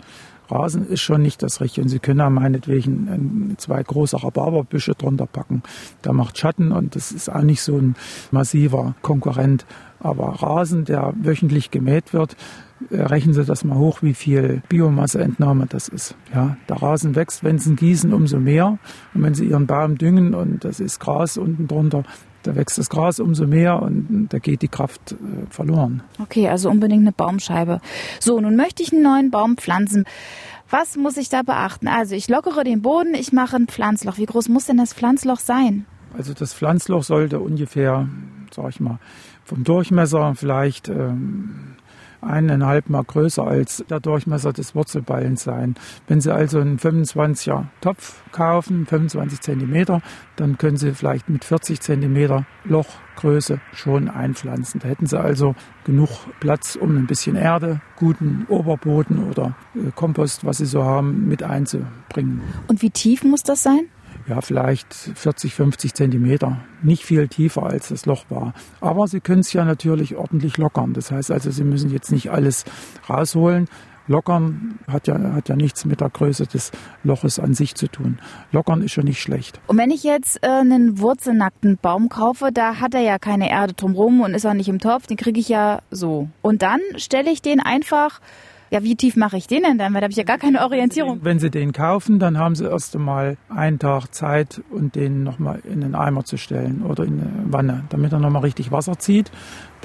Rasen 0.49 0.87
ist 0.87 1.01
schon 1.01 1.21
nicht 1.21 1.43
das 1.43 1.61
Richtige. 1.61 1.83
Und 1.83 1.89
Sie 1.89 1.99
können 1.99 2.19
da 2.19 2.29
meinetwegen 2.29 3.55
zwei 3.57 3.81
große 3.81 4.23
Rhabarberbüsche 4.23 4.93
drunter 4.93 5.25
packen. 5.25 5.63
Da 6.01 6.13
macht 6.13 6.37
Schatten 6.37 6.71
und 6.71 6.95
das 6.95 7.11
ist 7.11 7.29
auch 7.29 7.41
nicht 7.41 7.61
so 7.61 7.77
ein 7.77 7.95
massiver 8.31 8.95
Konkurrent. 9.01 9.65
Aber 9.99 10.27
Rasen, 10.41 10.85
der 10.85 11.13
wöchentlich 11.17 11.71
gemäht 11.71 12.13
wird, 12.13 12.35
äh, 12.91 13.01
rechnen 13.01 13.33
Sie 13.33 13.43
das 13.43 13.63
mal 13.63 13.77
hoch, 13.77 14.03
wie 14.03 14.13
viel 14.13 14.61
Biomasseentnahme 14.69 15.65
das 15.67 15.87
ist. 15.87 16.15
Ja, 16.33 16.57
der 16.69 16.81
Rasen 16.81 17.15
wächst, 17.15 17.43
wenn 17.43 17.57
Sie 17.57 17.71
ihn 17.71 17.75
gießen, 17.75 18.13
umso 18.13 18.39
mehr. 18.39 18.77
Und 19.13 19.23
wenn 19.23 19.33
Sie 19.33 19.45
Ihren 19.45 19.65
Baum 19.65 19.97
düngen 19.97 20.35
und 20.35 20.63
das 20.63 20.79
ist 20.79 20.99
Gras 20.99 21.37
unten 21.37 21.67
drunter, 21.67 22.03
da 22.43 22.55
wächst 22.55 22.77
das 22.77 22.89
Gras 22.89 23.19
umso 23.19 23.45
mehr 23.47 23.81
und 23.81 24.27
da 24.29 24.39
geht 24.39 24.61
die 24.61 24.67
Kraft 24.67 25.13
äh, 25.13 25.15
verloren. 25.49 26.03
Okay, 26.21 26.47
also 26.47 26.69
unbedingt 26.69 27.01
eine 27.01 27.11
Baumscheibe. 27.11 27.81
So, 28.19 28.39
nun 28.39 28.55
möchte 28.55 28.83
ich 28.83 28.93
einen 28.93 29.03
neuen 29.03 29.31
Baum 29.31 29.57
pflanzen. 29.57 30.05
Was 30.69 30.97
muss 30.97 31.17
ich 31.17 31.29
da 31.29 31.43
beachten? 31.43 31.87
Also 31.87 32.15
ich 32.15 32.27
lockere 32.27 32.63
den 32.63 32.81
Boden, 32.81 33.13
ich 33.13 33.31
mache 33.31 33.55
ein 33.55 33.67
Pflanzloch. 33.67 34.17
Wie 34.17 34.25
groß 34.25 34.49
muss 34.49 34.65
denn 34.65 34.77
das 34.77 34.93
Pflanzloch 34.93 35.39
sein? 35.39 35.85
Also 36.17 36.33
das 36.33 36.53
Pflanzloch 36.53 37.03
sollte 37.03 37.39
ungefähr, 37.39 38.07
sag 38.51 38.69
ich 38.69 38.79
mal, 38.79 38.99
vom 39.45 39.63
Durchmesser 39.63 40.33
vielleicht 40.35 40.89
ähm, 40.89 41.76
eineinhalb 42.27 42.89
Mal 42.89 43.03
größer 43.03 43.45
als 43.45 43.83
der 43.89 43.99
Durchmesser 43.99 44.53
des 44.53 44.75
Wurzelballens 44.75 45.43
sein. 45.43 45.75
Wenn 46.07 46.21
Sie 46.21 46.33
also 46.33 46.59
einen 46.59 46.77
25er 46.77 47.65
Topf 47.81 48.21
kaufen, 48.31 48.85
25 48.85 49.41
Zentimeter, 49.41 50.01
dann 50.35 50.57
können 50.57 50.77
Sie 50.77 50.93
vielleicht 50.93 51.29
mit 51.29 51.43
40 51.43 51.81
Zentimeter 51.81 52.45
Lochgröße 52.65 53.59
schon 53.73 54.09
einpflanzen. 54.09 54.79
Da 54.81 54.89
hätten 54.89 55.07
Sie 55.07 55.19
also 55.19 55.55
genug 55.85 56.09
Platz, 56.39 56.75
um 56.75 56.97
ein 56.97 57.07
bisschen 57.07 57.35
Erde, 57.35 57.81
guten 57.95 58.45
Oberboden 58.49 59.29
oder 59.29 59.55
äh, 59.75 59.91
Kompost, 59.95 60.45
was 60.45 60.57
Sie 60.57 60.65
so 60.65 60.83
haben, 60.83 61.27
mit 61.27 61.43
einzubringen. 61.43 62.41
Und 62.67 62.81
wie 62.81 62.89
tief 62.89 63.23
muss 63.23 63.43
das 63.43 63.63
sein? 63.63 63.87
Ja, 64.27 64.41
vielleicht 64.41 64.93
40, 64.93 65.53
50 65.53 65.93
Zentimeter. 65.93 66.57
Nicht 66.81 67.03
viel 67.05 67.27
tiefer 67.27 67.63
als 67.63 67.89
das 67.89 68.05
Loch 68.05 68.25
war. 68.29 68.53
Aber 68.81 69.07
Sie 69.07 69.21
können 69.21 69.39
es 69.39 69.53
ja 69.53 69.63
natürlich 69.63 70.15
ordentlich 70.15 70.57
lockern. 70.57 70.93
Das 70.93 71.11
heißt 71.11 71.31
also, 71.31 71.49
Sie 71.49 71.63
müssen 71.63 71.89
jetzt 71.91 72.11
nicht 72.11 72.29
alles 72.31 72.65
rausholen. 73.09 73.67
Lockern 74.07 74.79
hat 74.87 75.07
ja, 75.07 75.19
hat 75.33 75.49
ja 75.49 75.55
nichts 75.55 75.85
mit 75.85 75.99
der 75.99 76.09
Größe 76.09 76.47
des 76.47 76.71
Loches 77.03 77.39
an 77.39 77.53
sich 77.53 77.75
zu 77.75 77.87
tun. 77.87 78.19
Lockern 78.51 78.81
ist 78.81 78.93
schon 78.93 79.03
nicht 79.03 79.21
schlecht. 79.21 79.59
Und 79.67 79.77
wenn 79.77 79.91
ich 79.91 80.03
jetzt 80.03 80.43
äh, 80.43 80.47
einen 80.47 80.99
wurzelnackten 80.99 81.77
Baum 81.81 82.07
kaufe, 82.07 82.51
da 82.53 82.79
hat 82.79 82.93
er 82.93 83.01
ja 83.01 83.19
keine 83.19 83.49
Erde 83.49 83.73
drumherum 83.73 84.21
und 84.21 84.33
ist 84.33 84.45
auch 84.45 84.53
nicht 84.53 84.69
im 84.69 84.79
Topf, 84.79 85.07
den 85.07 85.17
kriege 85.17 85.39
ich 85.39 85.49
ja 85.49 85.81
so. 85.91 86.29
Und 86.41 86.61
dann 86.61 86.79
stelle 86.95 87.29
ich 87.31 87.41
den 87.41 87.59
einfach 87.59 88.21
ja, 88.69 88.83
wie 88.83 88.95
tief 88.95 89.15
mache 89.15 89.37
ich 89.37 89.47
den 89.47 89.63
denn 89.63 89.77
dann? 89.77 89.93
Weil 89.93 90.01
da 90.01 90.05
habe 90.05 90.11
ich 90.11 90.17
ja 90.17 90.23
gar 90.23 90.37
keine 90.37 90.61
Orientierung. 90.61 91.19
Wenn 91.23 91.39
Sie 91.39 91.49
den 91.49 91.71
kaufen, 91.71 92.19
dann 92.19 92.37
haben 92.37 92.55
Sie 92.55 92.65
erst 92.65 92.95
einmal 92.95 93.37
einen 93.49 93.79
Tag 93.79 94.13
Zeit, 94.13 94.61
und 94.69 94.95
den 94.95 95.23
nochmal 95.23 95.61
in 95.63 95.81
den 95.81 95.95
Eimer 95.95 96.23
zu 96.23 96.37
stellen 96.37 96.83
oder 96.83 97.03
in 97.03 97.19
eine 97.19 97.31
Wanne, 97.45 97.83
damit 97.89 98.11
er 98.11 98.19
nochmal 98.19 98.43
richtig 98.43 98.71
Wasser 98.71 98.99
zieht. 98.99 99.31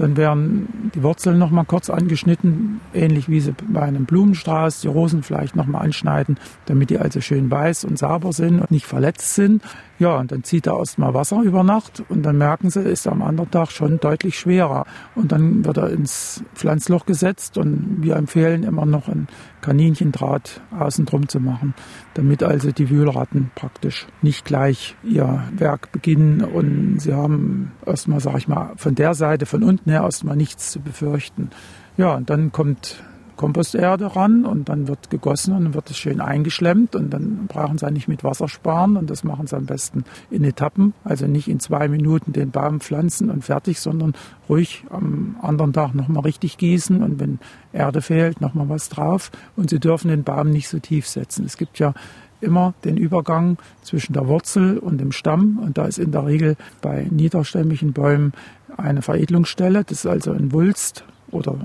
Dann 0.02 0.16
werden 0.16 0.90
die 0.96 1.04
Wurzeln 1.04 1.38
noch 1.38 1.52
mal 1.52 1.62
kurz 1.62 1.88
angeschnitten, 1.88 2.80
ähnlich 2.92 3.28
wie 3.28 3.38
sie 3.38 3.54
bei 3.68 3.82
einem 3.82 4.04
Blumenstrauß 4.04 4.80
die 4.80 4.88
Rosen 4.88 5.22
vielleicht 5.22 5.54
noch 5.54 5.66
mal 5.66 5.78
anschneiden, 5.78 6.40
damit 6.66 6.90
die 6.90 6.98
also 6.98 7.20
schön 7.20 7.48
weiß 7.48 7.84
und 7.84 8.00
sauber 8.00 8.32
sind 8.32 8.58
und 8.58 8.72
nicht 8.72 8.84
verletzt 8.84 9.36
sind. 9.36 9.62
Ja, 10.00 10.16
und 10.16 10.32
dann 10.32 10.42
zieht 10.42 10.66
er 10.66 10.76
erstmal 10.76 11.14
Wasser 11.14 11.42
über 11.42 11.62
Nacht 11.62 12.02
und 12.08 12.24
dann 12.24 12.36
merken 12.36 12.68
sie, 12.68 12.80
ist 12.80 13.06
am 13.06 13.22
anderen 13.22 13.52
Tag 13.52 13.70
schon 13.70 14.00
deutlich 14.00 14.40
schwerer. 14.40 14.86
Und 15.14 15.30
dann 15.30 15.64
wird 15.64 15.76
er 15.76 15.90
ins 15.90 16.42
Pflanzloch 16.56 17.06
gesetzt 17.06 17.56
und 17.56 17.98
wir 18.00 18.16
empfehlen 18.16 18.64
immer 18.64 18.86
noch 18.86 19.06
ein 19.06 19.28
Kaninchendraht 19.62 20.60
außen 20.78 21.06
drum 21.06 21.28
zu 21.28 21.40
machen, 21.40 21.72
damit 22.12 22.42
also 22.42 22.70
die 22.70 22.90
Wühlratten 22.90 23.50
praktisch 23.54 24.06
nicht 24.20 24.44
gleich 24.44 24.94
ihr 25.02 25.44
Werk 25.56 25.92
beginnen 25.92 26.42
und 26.42 26.98
sie 26.98 27.14
haben 27.14 27.72
erstmal, 27.86 28.20
sag 28.20 28.36
ich 28.36 28.48
mal, 28.48 28.72
von 28.76 28.94
der 28.94 29.14
Seite, 29.14 29.46
von 29.46 29.62
unten 29.62 29.90
her 29.90 30.02
erstmal 30.02 30.36
nichts 30.36 30.70
zu 30.70 30.80
befürchten. 30.80 31.48
Ja, 31.96 32.16
und 32.16 32.28
dann 32.28 32.52
kommt 32.52 33.02
Komposterde 33.42 34.14
ran 34.14 34.44
und 34.44 34.68
dann 34.68 34.86
wird 34.86 35.10
gegossen 35.10 35.52
und 35.56 35.64
dann 35.64 35.74
wird 35.74 35.90
es 35.90 35.98
schön 35.98 36.20
eingeschlemmt 36.20 36.94
und 36.94 37.10
dann 37.10 37.48
brauchen 37.48 37.76
sie 37.76 37.90
nicht 37.90 38.06
mit 38.06 38.22
Wasser 38.22 38.48
sparen 38.48 38.96
und 38.96 39.10
das 39.10 39.24
machen 39.24 39.48
sie 39.48 39.56
am 39.56 39.66
besten 39.66 40.04
in 40.30 40.44
Etappen, 40.44 40.94
also 41.02 41.26
nicht 41.26 41.48
in 41.48 41.58
zwei 41.58 41.88
Minuten 41.88 42.32
den 42.32 42.52
Baum 42.52 42.78
pflanzen 42.78 43.30
und 43.30 43.42
fertig, 43.42 43.80
sondern 43.80 44.14
ruhig 44.48 44.84
am 44.90 45.34
anderen 45.42 45.72
Tag 45.72 45.92
nochmal 45.92 46.22
richtig 46.22 46.56
gießen 46.56 47.02
und 47.02 47.18
wenn 47.18 47.40
Erde 47.72 48.00
fehlt, 48.00 48.40
nochmal 48.40 48.68
was 48.68 48.88
drauf 48.88 49.32
und 49.56 49.70
sie 49.70 49.80
dürfen 49.80 50.06
den 50.06 50.22
Baum 50.22 50.50
nicht 50.50 50.68
so 50.68 50.78
tief 50.78 51.08
setzen. 51.08 51.44
Es 51.44 51.56
gibt 51.56 51.80
ja 51.80 51.94
immer 52.40 52.74
den 52.84 52.96
Übergang 52.96 53.58
zwischen 53.82 54.12
der 54.12 54.28
Wurzel 54.28 54.78
und 54.78 55.00
dem 55.00 55.10
Stamm. 55.10 55.60
Und 55.62 55.78
da 55.78 55.84
ist 55.84 55.98
in 55.98 56.10
der 56.10 56.26
Regel 56.26 56.56
bei 56.80 57.06
niederstämmigen 57.08 57.92
Bäumen 57.92 58.32
eine 58.76 59.02
Veredelungsstelle. 59.02 59.84
Das 59.84 59.98
ist 59.98 60.06
also 60.06 60.32
ein 60.32 60.50
Wulst 60.52 61.04
oder 61.32 61.56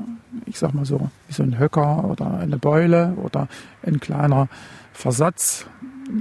ich 0.46 0.58
sag 0.58 0.74
mal 0.74 0.86
so, 0.86 1.10
wie 1.28 1.34
so 1.34 1.44
ein 1.44 1.60
Höcker 1.60 2.06
oder 2.06 2.40
eine 2.40 2.58
Beule 2.58 3.14
oder 3.22 3.48
ein 3.84 4.00
kleiner 4.00 4.48
Versatz. 4.94 5.68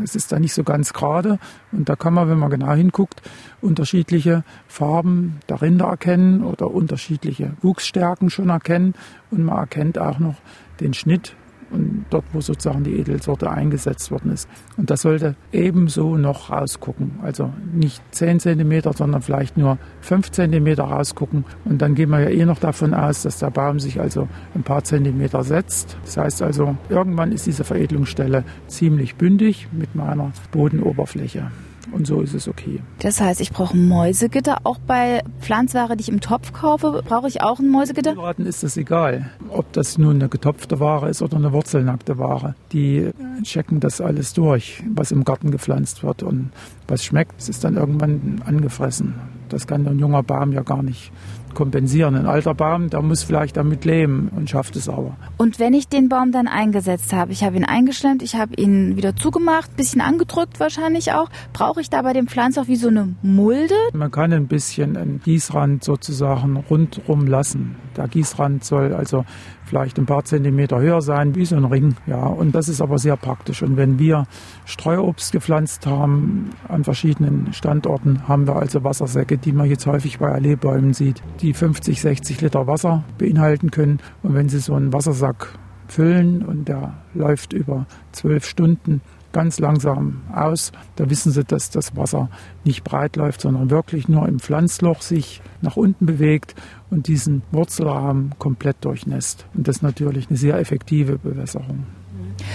Es 0.02 0.16
ist 0.16 0.32
da 0.32 0.38
nicht 0.38 0.52
so 0.52 0.64
ganz 0.64 0.92
gerade 0.92 1.38
und 1.70 1.88
da 1.88 1.94
kann 1.94 2.12
man, 2.12 2.28
wenn 2.28 2.38
man 2.38 2.50
genau 2.50 2.72
hinguckt, 2.72 3.22
unterschiedliche 3.60 4.42
Farben 4.66 5.38
der 5.48 5.62
Rinde 5.62 5.84
erkennen 5.84 6.42
oder 6.42 6.70
unterschiedliche 6.72 7.52
Wuchsstärken 7.62 8.28
schon 8.28 8.48
erkennen 8.48 8.94
und 9.30 9.44
man 9.44 9.58
erkennt 9.58 9.98
auch 9.98 10.18
noch 10.18 10.34
den 10.80 10.92
Schnitt 10.92 11.36
und 11.70 12.04
dort, 12.11 12.25
wo 12.32 12.40
sozusagen 12.40 12.85
die 12.85 12.99
Edelsorte 12.99 13.50
eingesetzt 13.50 14.11
worden 14.11 14.32
ist. 14.32 14.49
Und 14.76 14.90
das 14.90 15.02
sollte 15.02 15.37
ebenso 15.52 16.16
noch 16.16 16.50
rausgucken. 16.50 17.18
Also 17.23 17.52
nicht 17.73 18.02
10 18.12 18.40
cm, 18.40 18.92
sondern 18.94 19.23
vielleicht 19.23 19.56
nur 19.56 19.78
5 20.00 20.30
cm 20.30 20.80
rausgucken. 20.80 21.44
Und 21.64 21.82
dann 21.82 21.94
gehen 21.94 22.11
wir 22.11 22.20
ja 22.20 22.30
eh 22.30 22.44
noch 22.44 22.58
davon 22.58 22.94
aus, 22.94 23.23
dass 23.23 23.38
der 23.38 23.50
Baum 23.50 23.80
sich 23.80 24.00
also 24.00 24.28
ein 24.54 24.62
paar 24.62 24.85
Zentimeter 24.85 25.44
setzt. 25.44 25.96
Das 26.04 26.16
heißt 26.16 26.42
also, 26.42 26.76
irgendwann 26.88 27.32
ist 27.32 27.46
diese 27.46 27.64
Veredelungsstelle 27.64 28.44
ziemlich 28.68 29.16
bündig 29.16 29.68
mit 29.73 29.94
meiner 29.94 30.32
Bodenoberfläche. 30.52 31.50
Und 31.92 32.06
so 32.06 32.20
ist 32.20 32.34
es 32.34 32.48
okay. 32.48 32.80
Das 32.98 33.20
heißt, 33.20 33.40
ich 33.40 33.50
brauche 33.50 33.76
Mäusegitter. 33.76 34.58
Auch 34.64 34.78
bei 34.78 35.22
Pflanzware, 35.40 35.96
die 35.96 36.02
ich 36.02 36.08
im 36.08 36.20
Topf 36.20 36.52
kaufe, 36.52 37.02
brauche 37.06 37.28
ich 37.28 37.42
auch 37.42 37.58
ein 37.58 37.70
Mäusegitter? 37.70 38.14
Braten 38.14 38.46
ist 38.46 38.62
das 38.62 38.76
egal. 38.76 39.30
Ob 39.48 39.72
das 39.72 39.98
nun 39.98 40.16
eine 40.16 40.28
getopfte 40.28 40.80
Ware 40.80 41.08
ist 41.08 41.22
oder 41.22 41.36
eine 41.36 41.52
wurzelnackte 41.52 42.18
Ware. 42.18 42.54
Die 42.72 43.10
checken 43.42 43.80
das 43.80 44.00
alles 44.00 44.32
durch, 44.32 44.82
was 44.94 45.12
im 45.12 45.24
Garten 45.24 45.50
gepflanzt 45.50 46.02
wird. 46.02 46.22
Und 46.22 46.50
was 46.88 47.04
schmeckt, 47.04 47.48
ist 47.48 47.64
dann 47.64 47.76
irgendwann 47.76 48.42
angefressen. 48.44 49.14
Das 49.48 49.66
kann 49.66 49.86
ein 49.86 49.98
junger 49.98 50.22
Baum 50.22 50.52
ja 50.52 50.62
gar 50.62 50.82
nicht 50.82 51.12
kompensieren. 51.56 52.14
Ein 52.14 52.26
alter 52.26 52.54
Baum, 52.54 52.88
der 52.90 53.02
muss 53.02 53.25
vielleicht 53.25 53.56
damit 53.56 53.84
leben 53.84 54.30
und 54.36 54.48
schafft 54.48 54.76
es 54.76 54.88
aber. 54.88 55.16
Und 55.36 55.58
wenn 55.58 55.75
ich 55.75 55.88
den 55.88 56.08
Baum 56.08 56.30
dann 56.30 56.46
eingesetzt 56.46 57.12
habe, 57.12 57.32
ich 57.32 57.42
habe 57.42 57.56
ihn 57.56 57.64
eingeschlemmt, 57.64 58.22
ich 58.22 58.36
habe 58.36 58.54
ihn 58.54 58.96
wieder 58.96 59.16
zugemacht, 59.16 59.75
bisschen 59.76 60.00
angedrückt 60.00 60.60
wahrscheinlich 60.60 61.12
auch, 61.12 61.28
brauche 61.52 61.80
ich 61.80 61.90
da 61.90 62.02
bei 62.02 62.12
dem 62.12 62.28
Pflanz 62.28 62.58
auch 62.58 62.68
wie 62.68 62.76
so 62.76 62.88
eine 62.88 63.16
Mulde? 63.22 63.75
Man 63.92 64.12
kann 64.12 64.32
ein 64.32 64.46
bisschen 64.46 64.96
einen 64.96 65.20
Gießrand 65.25 65.82
sozusagen 65.82 66.56
rundrum 66.70 67.26
lassen. 67.26 67.75
Der 67.96 68.08
Gießrand 68.08 68.64
soll 68.64 68.94
also 68.94 69.24
vielleicht 69.64 69.98
ein 69.98 70.06
paar 70.06 70.24
Zentimeter 70.24 70.80
höher 70.80 71.00
sein, 71.00 71.34
wie 71.34 71.44
so 71.44 71.56
ein 71.56 71.64
Ring. 71.64 71.96
Ja, 72.06 72.26
und 72.26 72.54
das 72.54 72.68
ist 72.68 72.80
aber 72.80 72.98
sehr 72.98 73.16
praktisch. 73.16 73.62
Und 73.62 73.76
wenn 73.76 73.98
wir 73.98 74.26
Streuobst 74.64 75.32
gepflanzt 75.32 75.86
haben 75.86 76.50
an 76.68 76.84
verschiedenen 76.84 77.52
Standorten, 77.52 78.28
haben 78.28 78.46
wir 78.46 78.56
also 78.56 78.84
Wassersäcke, 78.84 79.38
die 79.38 79.52
man 79.52 79.68
jetzt 79.68 79.86
häufig 79.86 80.18
bei 80.18 80.30
Alleebäumen 80.30 80.92
sieht, 80.92 81.22
die 81.40 81.52
50, 81.52 82.00
60 82.00 82.40
Liter 82.40 82.66
Wasser 82.66 83.04
beinhalten 83.18 83.70
können. 83.70 83.98
Und 84.22 84.34
wenn 84.34 84.48
Sie 84.48 84.58
so 84.58 84.74
einen 84.74 84.92
Wassersack 84.92 85.58
füllen 85.88 86.42
und 86.42 86.68
der 86.68 86.94
läuft 87.14 87.52
über 87.52 87.86
zwölf 88.12 88.44
Stunden, 88.44 89.00
ganz 89.36 89.58
langsam 89.58 90.22
aus. 90.34 90.72
Da 90.96 91.10
wissen 91.10 91.30
Sie, 91.30 91.44
dass 91.44 91.68
das 91.68 91.94
Wasser 91.94 92.30
nicht 92.64 92.84
breit 92.84 93.16
läuft, 93.16 93.42
sondern 93.42 93.68
wirklich 93.68 94.08
nur 94.08 94.26
im 94.26 94.38
Pflanzloch 94.38 95.02
sich 95.02 95.42
nach 95.60 95.76
unten 95.76 96.06
bewegt 96.06 96.54
und 96.88 97.06
diesen 97.06 97.42
Wurzelrahmen 97.52 98.34
komplett 98.38 98.78
durchnässt. 98.80 99.44
Und 99.52 99.68
das 99.68 99.76
ist 99.76 99.82
natürlich 99.82 100.30
eine 100.30 100.38
sehr 100.38 100.58
effektive 100.58 101.18
Bewässerung. 101.18 101.84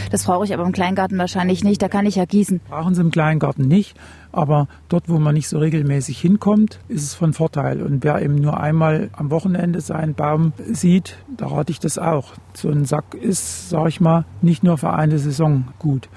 Das 0.10 0.26
brauche 0.26 0.44
ich 0.46 0.54
aber 0.56 0.64
im 0.64 0.72
Kleingarten 0.72 1.20
wahrscheinlich 1.20 1.64
nicht. 1.64 1.84
Da 1.84 1.88
kann 1.88 2.08
ich 2.08 2.16
ja 2.16 2.26
gießen. 2.26 2.62
Brauchen 2.68 2.96
Sie 2.96 3.02
im 3.02 3.12
Kleingarten 3.12 3.68
nicht. 3.68 3.96
Aber 4.32 4.68
dort, 4.90 5.08
wo 5.08 5.20
man 5.20 5.36
nicht 5.36 5.50
so 5.50 5.60
regelmäßig 5.60 6.20
hinkommt, 6.20 6.80
ist 6.88 7.04
es 7.04 7.14
von 7.14 7.34
Vorteil. 7.34 7.82
Und 7.82 8.04
wer 8.04 8.22
eben 8.22 8.36
nur 8.36 8.60
einmal 8.60 9.10
am 9.14 9.30
Wochenende 9.30 9.82
seinen 9.82 10.16
Baum 10.16 10.54
sieht, 10.72 11.18
da 11.38 11.48
rate 11.48 11.72
ich 11.72 11.80
das 11.80 11.98
auch. 11.98 12.34
So 12.54 12.70
ein 12.70 12.86
Sack 12.86 13.14
ist, 13.14 13.70
sage 13.70 13.90
ich 13.90 14.02
mal, 14.02 14.26
nicht 14.42 14.64
nur 14.64 14.78
für 14.78 14.94
eine 14.94 15.20
Saison 15.20 15.66
gut. 15.78 16.10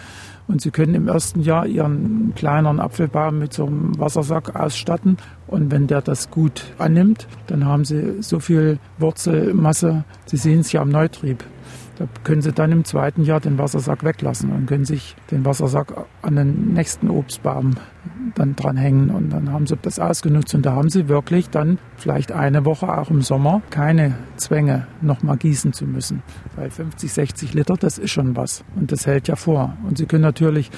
Und 0.47 0.61
Sie 0.61 0.71
können 0.71 0.95
im 0.95 1.09
ersten 1.09 1.41
Jahr 1.41 1.67
Ihren 1.67 2.33
kleineren 2.35 2.81
Apfelbaum 2.81 3.39
mit 3.39 3.53
so 3.53 3.67
einem 3.67 3.99
Wassersack 3.99 4.55
ausstatten. 4.55 5.17
Und 5.47 5.71
wenn 5.71 5.87
der 5.87 6.03
das 6.03 6.31
gut 6.31 6.65
annimmt, 6.79 7.27
dann 7.47 7.65
haben 7.65 7.85
Sie 7.85 8.23
so 8.23 8.41
viel 8.41 8.79
Wurzelmasse. 8.99 10.05
Sie 10.27 10.37
sehen 10.37 10.61
es 10.61 10.73
ja 10.73 10.83
am 10.83 10.91
Neutrieb. 10.91 11.45
Da 11.97 12.07
können 12.25 12.43
Sie 12.43 12.53
dann 12.53 12.73
im 12.73 12.85
zweiten 12.85 13.23
Jahr 13.23 13.41
den 13.41 13.57
Wassersack 13.57 14.05
weglassen 14.05 14.51
und 14.51 14.67
können 14.67 14.85
sich 14.85 15.17
den 15.31 15.45
Wassersack 15.45 16.07
an 16.23 16.37
den 16.37 16.75
nächsten 16.75 17.09
Obstbaum 17.09 17.77
dann 18.35 18.57
dranhängen 18.57 19.11
und 19.11 19.31
dann 19.31 19.53
haben 19.53 19.67
Sie 19.67 19.77
das 19.81 19.99
ausgenutzt 19.99 20.55
und 20.55 20.67
da 20.67 20.73
haben 20.73 20.91
Sie 20.91 21.09
wirklich 21.09 21.51
dann 21.51 21.79
vielleicht 21.97 22.33
eine 22.33 22.65
Woche 22.65 22.97
auch 22.97 23.11
im 23.11 23.23
Sommer 23.23 23.63
keine 23.71 24.15
Zwänge 24.37 24.87
nochmal 25.01 25.37
gießen 25.37 25.73
zu 25.73 25.87
müssen. 25.87 26.23
Weil 26.57 26.71
50, 26.71 27.13
60 27.13 27.55
Liter, 27.55 27.75
das 27.75 27.99
ist 27.99 28.11
schon 28.11 28.37
was 28.37 28.65
und 28.77 28.93
das 28.93 29.07
hält 29.07 29.29
ja 29.29 29.37
vor. 29.37 29.77
Und 29.87 29.99
Sie 29.99 30.07
können 30.07 30.23
natürlich 30.23 30.71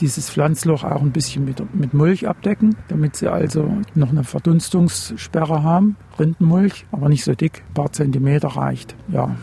dieses 0.00 0.30
Pflanzloch 0.30 0.84
auch 0.84 1.02
ein 1.02 1.12
bisschen 1.12 1.44
mit, 1.44 1.62
mit 1.74 1.94
Mulch 1.94 2.26
abdecken, 2.26 2.76
damit 2.88 3.16
Sie 3.16 3.30
also 3.30 3.76
noch 3.94 4.10
eine 4.10 4.24
Verdunstungssperre 4.24 5.62
haben. 5.62 5.96
Rindenmulch, 6.18 6.86
aber 6.92 7.08
nicht 7.08 7.24
so 7.24 7.34
dick, 7.34 7.62
ein 7.70 7.74
paar 7.74 7.92
Zentimeter 7.92 8.48
reicht. 8.48 8.94
Ja, 9.08 9.34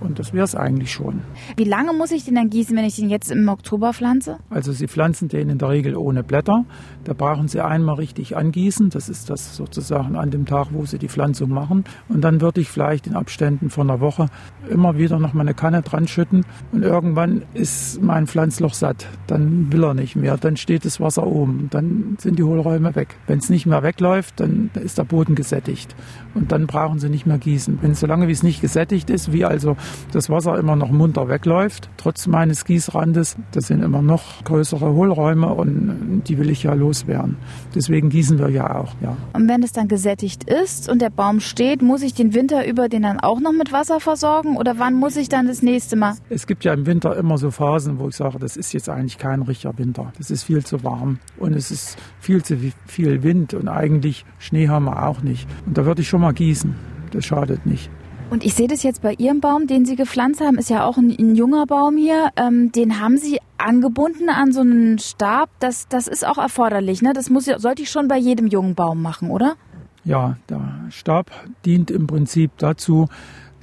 und 0.00 0.18
das 0.18 0.32
wäre 0.32 0.44
es 0.44 0.54
eigentlich 0.54 0.92
schon. 0.92 1.20
Wie 1.56 1.64
lange 1.64 1.92
muss 1.92 2.10
ich 2.10 2.24
den 2.24 2.34
dann 2.34 2.50
gießen, 2.50 2.76
wenn 2.76 2.84
ich 2.84 2.96
den 2.96 3.08
jetzt 3.08 3.30
im 3.30 3.48
Oktober 3.48 3.92
pflanze? 3.92 4.38
Also 4.50 4.72
Sie 4.72 4.88
pflanzen 4.88 5.28
den 5.28 5.50
in 5.50 5.58
der 5.58 5.68
Regel 5.68 5.96
ohne 5.96 6.24
Blätter. 6.24 6.64
Da 7.04 7.12
brauchen 7.12 7.48
Sie 7.48 7.60
einmal 7.60 7.96
richtig 7.96 8.36
angießen. 8.36 8.90
Das 8.90 9.08
ist 9.08 9.30
das 9.30 9.56
sozusagen 9.56 10.16
an 10.16 10.30
dem 10.30 10.46
Tag, 10.46 10.68
wo 10.72 10.84
Sie 10.84 10.98
die 10.98 11.08
Pflanzung 11.08 11.50
machen. 11.50 11.84
Und 12.08 12.22
dann 12.22 12.40
würde 12.40 12.60
ich 12.60 12.68
vielleicht 12.68 13.06
in 13.06 13.14
Abständen 13.14 13.70
von 13.70 13.90
einer 13.90 14.00
Woche 14.00 14.26
immer 14.68 14.98
wieder 14.98 15.18
noch 15.18 15.34
mal 15.34 15.42
eine 15.42 15.54
Kanne 15.54 15.82
dran 15.82 16.08
schütten. 16.08 16.44
Und 16.72 16.82
irgendwann 16.82 17.42
ist 17.54 18.02
mein 18.02 18.26
Pflanzloch 18.26 18.74
satt. 18.74 19.06
Dann 19.26 19.72
will 19.72 19.84
er 19.84 19.94
nicht 19.94 20.16
mehr. 20.16 20.36
Dann 20.36 20.56
steht 20.56 20.84
das 20.84 21.00
Wasser 21.00 21.26
oben. 21.26 21.68
Dann 21.70 22.16
sind 22.18 22.38
die 22.38 22.44
Hohlräume 22.44 22.94
weg. 22.94 23.16
Wenn 23.26 23.38
es 23.38 23.50
nicht 23.50 23.66
mehr 23.66 23.82
wegläuft, 23.82 24.40
dann 24.40 24.70
ist 24.74 24.98
der 24.98 25.04
Boden 25.04 25.34
gesättigt. 25.34 25.94
Und 26.34 26.52
dann 26.52 26.66
brauchen 26.66 26.98
Sie 26.98 27.08
nicht 27.08 27.26
mehr 27.26 27.38
gießen. 27.38 27.78
Wenn 27.82 27.94
solange 27.94 28.28
wie 28.28 28.32
es 28.32 28.42
nicht 28.42 28.60
gesättigt 28.60 29.10
ist, 29.10 29.32
wie 29.32 29.44
also 29.44 29.76
das 30.12 30.30
Wasser 30.30 30.58
immer 30.58 30.76
noch 30.76 30.90
munter 30.90 31.28
wegläuft, 31.28 31.88
trotz 31.96 32.26
meines 32.26 32.64
Gießrandes, 32.64 33.36
das 33.52 33.66
sind 33.68 33.82
immer 33.82 34.02
noch 34.02 34.44
größere 34.44 34.92
Hohlräume 34.92 35.52
und 35.52 36.24
die 36.26 36.38
will 36.38 36.50
ich 36.50 36.62
ja 36.62 36.74
loswerden. 36.76 37.36
Deswegen 37.74 38.08
gießen 38.08 38.38
wir 38.38 38.48
ja 38.48 38.76
auch. 38.76 38.94
Ja. 39.00 39.16
Und 39.32 39.48
wenn 39.48 39.62
es 39.62 39.72
dann 39.72 39.88
gesättigt 39.88 40.48
ist 40.48 40.88
und 40.88 41.00
der 41.00 41.10
Baum 41.10 41.40
steht, 41.40 41.82
muss 41.82 42.02
ich 42.02 42.14
den 42.14 42.34
Winter 42.34 42.66
über 42.66 42.88
den 42.88 43.02
dann 43.02 43.20
auch 43.20 43.40
noch 43.40 43.52
mit 43.52 43.72
Wasser 43.72 44.00
versorgen 44.00 44.56
oder 44.56 44.78
wann 44.78 44.94
muss 44.94 45.16
ich 45.16 45.28
dann 45.28 45.46
das 45.46 45.62
nächste 45.62 45.96
Mal? 45.96 46.14
Es 46.28 46.46
gibt 46.46 46.64
ja 46.64 46.72
im 46.72 46.86
Winter 46.86 47.16
immer 47.16 47.38
so 47.38 47.50
Phasen, 47.50 47.98
wo 47.98 48.08
ich 48.08 48.16
sage, 48.16 48.38
das 48.38 48.56
ist 48.56 48.72
jetzt 48.72 48.88
eigentlich 48.88 49.18
kein 49.18 49.42
richtiger 49.42 49.76
Winter. 49.78 50.12
Das 50.18 50.30
ist 50.30 50.44
viel 50.44 50.64
zu 50.64 50.84
warm 50.84 51.18
und 51.38 51.54
es 51.54 51.70
ist 51.70 51.98
viel 52.20 52.42
zu 52.42 52.56
viel 52.86 53.22
Wind 53.22 53.54
und 53.54 53.68
eigentlich 53.68 54.24
Schnee 54.38 54.68
haben 54.68 54.84
wir 54.86 55.06
auch 55.06 55.22
nicht. 55.22 55.48
Und 55.66 55.76
da 55.76 55.84
würde 55.84 56.02
ich 56.02 56.08
schon 56.08 56.20
mal 56.20 56.32
gießen. 56.32 56.74
Das 57.12 57.24
schadet 57.24 57.66
nicht. 57.66 57.90
Und 58.28 58.44
ich 58.44 58.54
sehe 58.54 58.66
das 58.66 58.82
jetzt 58.82 59.02
bei 59.02 59.14
Ihrem 59.14 59.40
Baum, 59.40 59.66
den 59.66 59.84
Sie 59.84 59.94
gepflanzt 59.94 60.40
haben, 60.40 60.58
ist 60.58 60.68
ja 60.68 60.84
auch 60.84 60.96
ein, 60.96 61.10
ein 61.16 61.36
junger 61.36 61.64
Baum 61.66 61.96
hier. 61.96 62.30
Ähm, 62.36 62.72
den 62.72 63.00
haben 63.00 63.18
Sie 63.18 63.38
angebunden 63.56 64.28
an 64.28 64.52
so 64.52 64.60
einen 64.60 64.98
Stab. 64.98 65.48
Das, 65.60 65.86
das 65.88 66.08
ist 66.08 66.26
auch 66.26 66.38
erforderlich. 66.38 67.02
Ne? 67.02 67.12
Das 67.12 67.30
muss, 67.30 67.44
sollte 67.44 67.82
ich 67.82 67.90
schon 67.90 68.08
bei 68.08 68.18
jedem 68.18 68.48
jungen 68.48 68.74
Baum 68.74 69.00
machen, 69.00 69.30
oder? 69.30 69.54
Ja, 70.04 70.36
da 70.46 70.60
Stab 70.90 71.30
dient 71.64 71.90
im 71.90 72.06
Prinzip 72.06 72.50
dazu, 72.58 73.08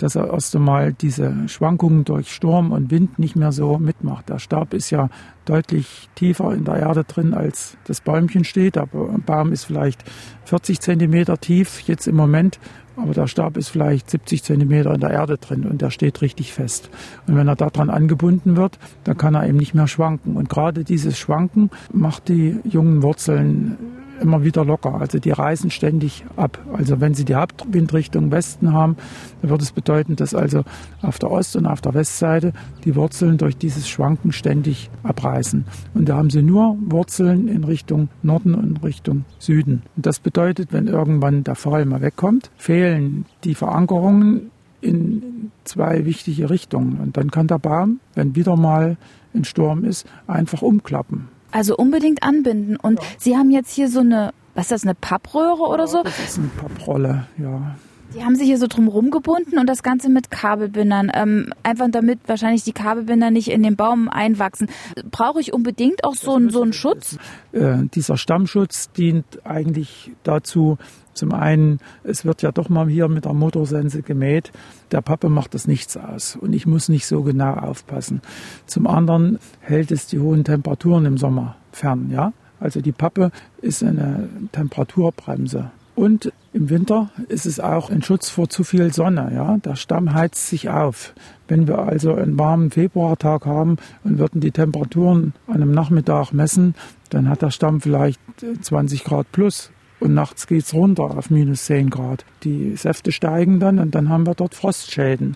dass 0.04 0.16
er 0.16 0.34
erst 0.34 0.54
einmal 0.54 0.92
diese 0.92 1.48
Schwankungen 1.48 2.04
durch 2.04 2.30
Sturm 2.30 2.74
und 2.74 2.92
Wind 2.92 3.20
nicht 3.20 3.38
mehr 3.38 3.54
so 3.54 3.78
mitmacht. 3.78 4.28
Der 4.28 4.38
Stab 4.38 4.74
ist 4.74 4.90
ja 4.90 5.08
deutlich 5.46 6.10
tiefer 6.16 6.54
in 6.54 6.66
der 6.66 6.76
Erde 6.76 7.06
drin, 7.06 7.34
als 7.34 7.78
das 7.86 8.02
Bäumchen 8.02 8.44
steht. 8.44 8.76
Der 8.76 8.86
Baum 8.86 9.54
ist 9.54 9.64
vielleicht 9.64 10.04
40 10.44 10.82
Zentimeter 10.82 11.38
tief 11.38 11.80
jetzt 11.88 12.06
im 12.08 12.18
Moment, 12.18 12.60
aber 12.98 13.14
der 13.14 13.28
Stab 13.28 13.56
ist 13.56 13.70
vielleicht 13.70 14.10
70 14.10 14.44
Zentimeter 14.44 14.94
in 14.94 15.00
der 15.00 15.12
Erde 15.12 15.38
drin 15.38 15.64
und 15.64 15.82
der 15.82 15.90
steht 15.90 16.22
richtig 16.22 16.52
fest. 16.52 16.90
Und 17.26 17.38
wenn 17.38 17.48
er 17.48 17.56
daran 17.56 17.90
angebunden 17.90 18.58
wird, 18.58 18.80
dann 19.06 19.16
kann 19.16 19.36
er 19.36 19.48
eben 19.48 19.58
nicht 19.58 19.74
mehr 19.74 19.88
schwanken. 19.88 20.36
Und 20.36 20.50
gerade 20.50 20.84
dieses 20.84 21.18
Schwanken 21.18 21.70
macht 21.94 22.28
die 22.28 22.60
jungen 22.66 23.04
Wurzeln 23.04 23.78
immer 24.24 24.44
wieder 24.44 24.66
locker. 24.66 24.96
Also 25.00 25.20
die 25.20 25.32
reisen 25.32 25.70
ständig 25.70 26.26
ab. 26.36 26.58
Also 26.74 27.00
wenn 27.00 27.14
Sie 27.14 27.26
die 27.26 27.36
Hauptwindrichtung 27.36 28.32
Westen 28.32 28.74
haben, 28.74 28.96
dann 29.42 29.52
wird 29.52 29.62
es 29.62 29.72
bedeuten, 29.72 30.16
dass 30.16 30.34
also 30.34 30.64
auf 31.02 31.20
der 31.20 31.30
Ost- 31.30 31.56
und 31.56 31.68
auf 31.68 31.82
der 31.82 31.94
Westseite 31.94 32.54
die 32.86 32.96
Wurzeln 32.96 33.38
durch 33.38 33.58
dieses 33.58 33.88
Schwanken 33.88 34.32
ständig 34.32 34.90
abreißen. 35.04 35.66
Und 35.94 36.10
da 36.10 36.16
haben 36.16 36.30
Sie 36.30 36.42
nur 36.42 36.78
Wurzeln 36.82 37.48
in 37.48 37.64
Richtung 37.64 38.10
Norden 38.24 38.56
und 38.56 38.84
Richtung 38.84 39.26
Süden. 39.38 39.84
Und 39.96 40.06
das 40.06 40.20
bedeutet, 40.20 40.72
wenn 40.72 40.88
irgendwann 40.88 41.44
der 41.44 41.56
Fall 41.56 41.86
mal 41.86 42.02
wegkommt, 42.02 42.50
fehlen 42.58 43.26
die 43.44 43.56
Verankerungen 43.56 44.50
in 44.82 45.52
zwei 45.64 46.06
wichtige 46.06 46.50
Richtungen. 46.50 47.00
Und 47.00 47.18
dann 47.18 47.32
kann 47.32 47.48
der 47.48 47.60
Baum, 47.60 48.00
wenn 48.16 48.36
wieder 48.36 48.56
mal 48.56 48.98
ein 49.34 49.44
Sturm 49.46 49.84
ist, 49.84 50.08
einfach 50.28 50.62
umklappen. 50.62 51.28
Also 51.54 51.78
unbedingt 51.78 52.24
anbinden. 52.24 52.76
Und 52.76 53.00
ja. 53.00 53.06
Sie 53.20 53.38
haben 53.38 53.52
jetzt 53.52 53.72
hier 53.72 53.88
so 53.88 54.00
eine, 54.00 54.34
was 54.56 54.66
ist 54.66 54.72
das, 54.72 54.84
eine 54.84 54.96
Pappröhre 54.96 55.62
oder 55.62 55.88
so? 55.88 56.04
Das 56.04 56.20
ist 56.20 56.40
eine 56.40 56.48
Papprolle, 56.48 57.28
ja. 57.38 57.76
Die 58.16 58.24
haben 58.24 58.36
sich 58.36 58.46
hier 58.46 58.58
so 58.58 58.68
drum 58.68 59.10
gebunden 59.10 59.58
und 59.58 59.68
das 59.68 59.82
Ganze 59.82 60.10
mit 60.10 60.30
Kabelbindern. 60.30 61.12
Ähm, 61.14 61.54
einfach 61.64 61.88
damit 61.90 62.20
wahrscheinlich 62.28 62.64
die 62.64 62.74
Kabelbinder 62.74 63.32
nicht 63.32 63.50
in 63.50 63.64
den 63.64 63.76
Baum 63.76 64.08
einwachsen. 64.08 64.68
Brauche 65.10 65.40
ich 65.40 65.54
unbedingt 65.54 66.04
auch 66.04 66.16
so, 66.16 66.36
einen, 66.36 66.50
so 66.50 66.62
einen 66.62 66.74
Schutz? 66.74 67.18
Äh, 67.52 67.78
dieser 67.94 68.18
Stammschutz 68.18 68.92
dient 68.92 69.46
eigentlich 69.46 70.12
dazu, 70.24 70.78
zum 71.14 71.32
einen, 71.32 71.80
es 72.04 72.26
wird 72.26 72.42
ja 72.42 72.52
doch 72.52 72.70
mal 72.70 72.88
hier 72.88 73.08
mit 73.08 73.26
der 73.26 73.34
Motorsense 73.34 74.02
gemäht. 74.02 74.52
Der 74.92 75.02
Pappe 75.02 75.30
macht 75.30 75.54
das 75.54 75.68
nichts 75.68 75.96
aus 75.96 76.36
und 76.36 76.54
ich 76.54 76.66
muss 76.66 76.90
nicht 76.90 77.06
so 77.06 77.22
genau 77.22 77.54
aufpassen. 77.54 78.22
Zum 78.66 78.88
anderen 78.88 79.40
hält 79.60 79.92
es 79.92 80.08
die 80.08 80.20
hohen 80.20 80.44
Temperaturen 80.44 81.06
im 81.06 81.18
Sommer 81.18 81.56
fern, 81.72 82.10
ja. 82.12 82.34
Also 82.60 82.82
die 82.82 82.92
Pappe 82.92 83.32
ist 83.62 83.84
eine 83.84 84.30
Temperaturbremse. 84.52 85.72
Und 85.96 86.32
im 86.54 86.70
Winter 86.70 87.10
ist 87.30 87.46
es 87.46 87.60
auch 87.60 87.90
ein 87.90 88.04
Schutz 88.04 88.30
vor 88.30 88.48
zu 88.48 88.64
viel 88.64 88.94
Sonne. 88.94 89.32
Ja? 89.34 89.58
Der 89.58 89.76
Stamm 89.76 90.14
heizt 90.14 90.48
sich 90.48 90.70
auf. 90.70 91.14
Wenn 91.48 91.68
wir 91.68 91.80
also 91.80 92.14
einen 92.14 92.38
warmen 92.38 92.72
Februartag 92.72 93.46
haben 93.46 93.78
und 94.04 94.20
würden 94.20 94.40
die 94.40 94.52
Temperaturen 94.52 95.34
an 95.48 95.56
einem 95.56 95.72
Nachmittag 95.72 96.32
messen, 96.32 96.76
dann 97.10 97.28
hat 97.28 97.42
der 97.42 97.52
Stamm 97.52 97.82
vielleicht 97.82 98.20
20 98.62 99.04
Grad 99.04 99.32
plus 99.32 99.72
und 100.00 100.14
nachts 100.14 100.48
geht 100.48 100.64
es 100.64 100.74
runter 100.74 101.18
auf 101.18 101.30
minus 101.30 101.66
10 101.66 101.90
Grad. 101.90 102.26
Die 102.44 102.76
Säfte 102.76 103.12
steigen 103.12 103.60
dann 103.60 103.80
und 103.80 103.96
dann 103.96 104.10
haben 104.10 104.28
wir 104.28 104.36
dort 104.36 104.54
Frostschäden. 104.54 105.36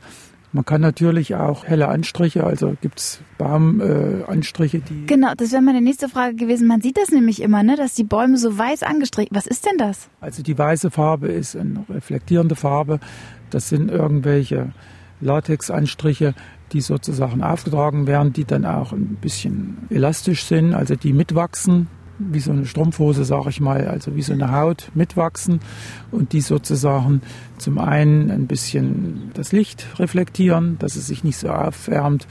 Man 0.58 0.66
kann 0.66 0.82
natürlich 0.82 1.36
auch 1.36 1.66
helle 1.66 1.88
Anstriche, 1.88 2.44
also 2.44 2.76
gibt 2.82 2.98
es 2.98 3.22
Baumanstriche, 3.38 4.78
äh, 4.78 4.82
die. 4.82 5.06
Genau, 5.06 5.34
das 5.38 5.52
wäre 5.52 5.62
meine 5.62 5.82
nächste 5.82 6.10
Frage 6.10 6.34
gewesen. 6.36 6.66
Man 6.66 6.82
sieht 6.82 6.98
das 6.98 7.12
nämlich 7.12 7.44
immer, 7.44 7.62
ne, 7.62 7.76
dass 7.76 7.94
die 7.94 8.04
Bäume 8.04 8.40
so 8.40 8.58
weiß 8.58 8.82
angestrichen. 8.82 9.36
Was 9.36 9.46
ist 9.46 9.68
denn 9.68 9.78
das? 9.78 10.10
Also 10.20 10.42
die 10.42 10.58
weiße 10.58 10.90
Farbe 10.90 11.28
ist 11.28 11.56
eine 11.56 11.86
reflektierende 11.88 12.56
Farbe. 12.56 13.00
Das 13.52 13.70
sind 13.70 13.92
irgendwelche 13.92 14.74
Latexanstriche, 15.22 16.34
die 16.74 16.82
sozusagen 16.82 17.44
aufgetragen 17.44 18.08
werden, 18.08 18.34
die 18.34 18.46
dann 18.46 18.66
auch 18.66 18.94
ein 18.94 19.20
bisschen 19.22 19.78
elastisch 19.92 20.44
sind, 20.44 20.74
also 20.74 20.96
die 20.96 21.14
mitwachsen 21.14 21.86
wie 22.20 22.40
so 22.40 22.52
eine 22.52 22.66
Strumpfhose, 22.66 23.26
sage 23.26 23.50
ich 23.50 23.60
mal, 23.60 23.88
also 23.88 24.16
wie 24.16 24.22
so 24.22 24.34
eine 24.34 24.52
Haut 24.52 24.92
mitwachsen 24.96 25.60
und 26.12 26.34
die 26.34 26.42
sozusagen 26.42 27.22
zum 27.58 27.78
einen 27.78 28.32
ein 28.32 28.48
bisschen 28.48 29.32
das 29.34 29.52
Licht 29.52 29.88
reflektieren, 30.00 30.78
dass 30.80 30.96
es 30.96 31.08
sich 31.08 31.24
nicht 31.24 31.38
so 31.38 31.50
aufwärmt, 31.50 32.28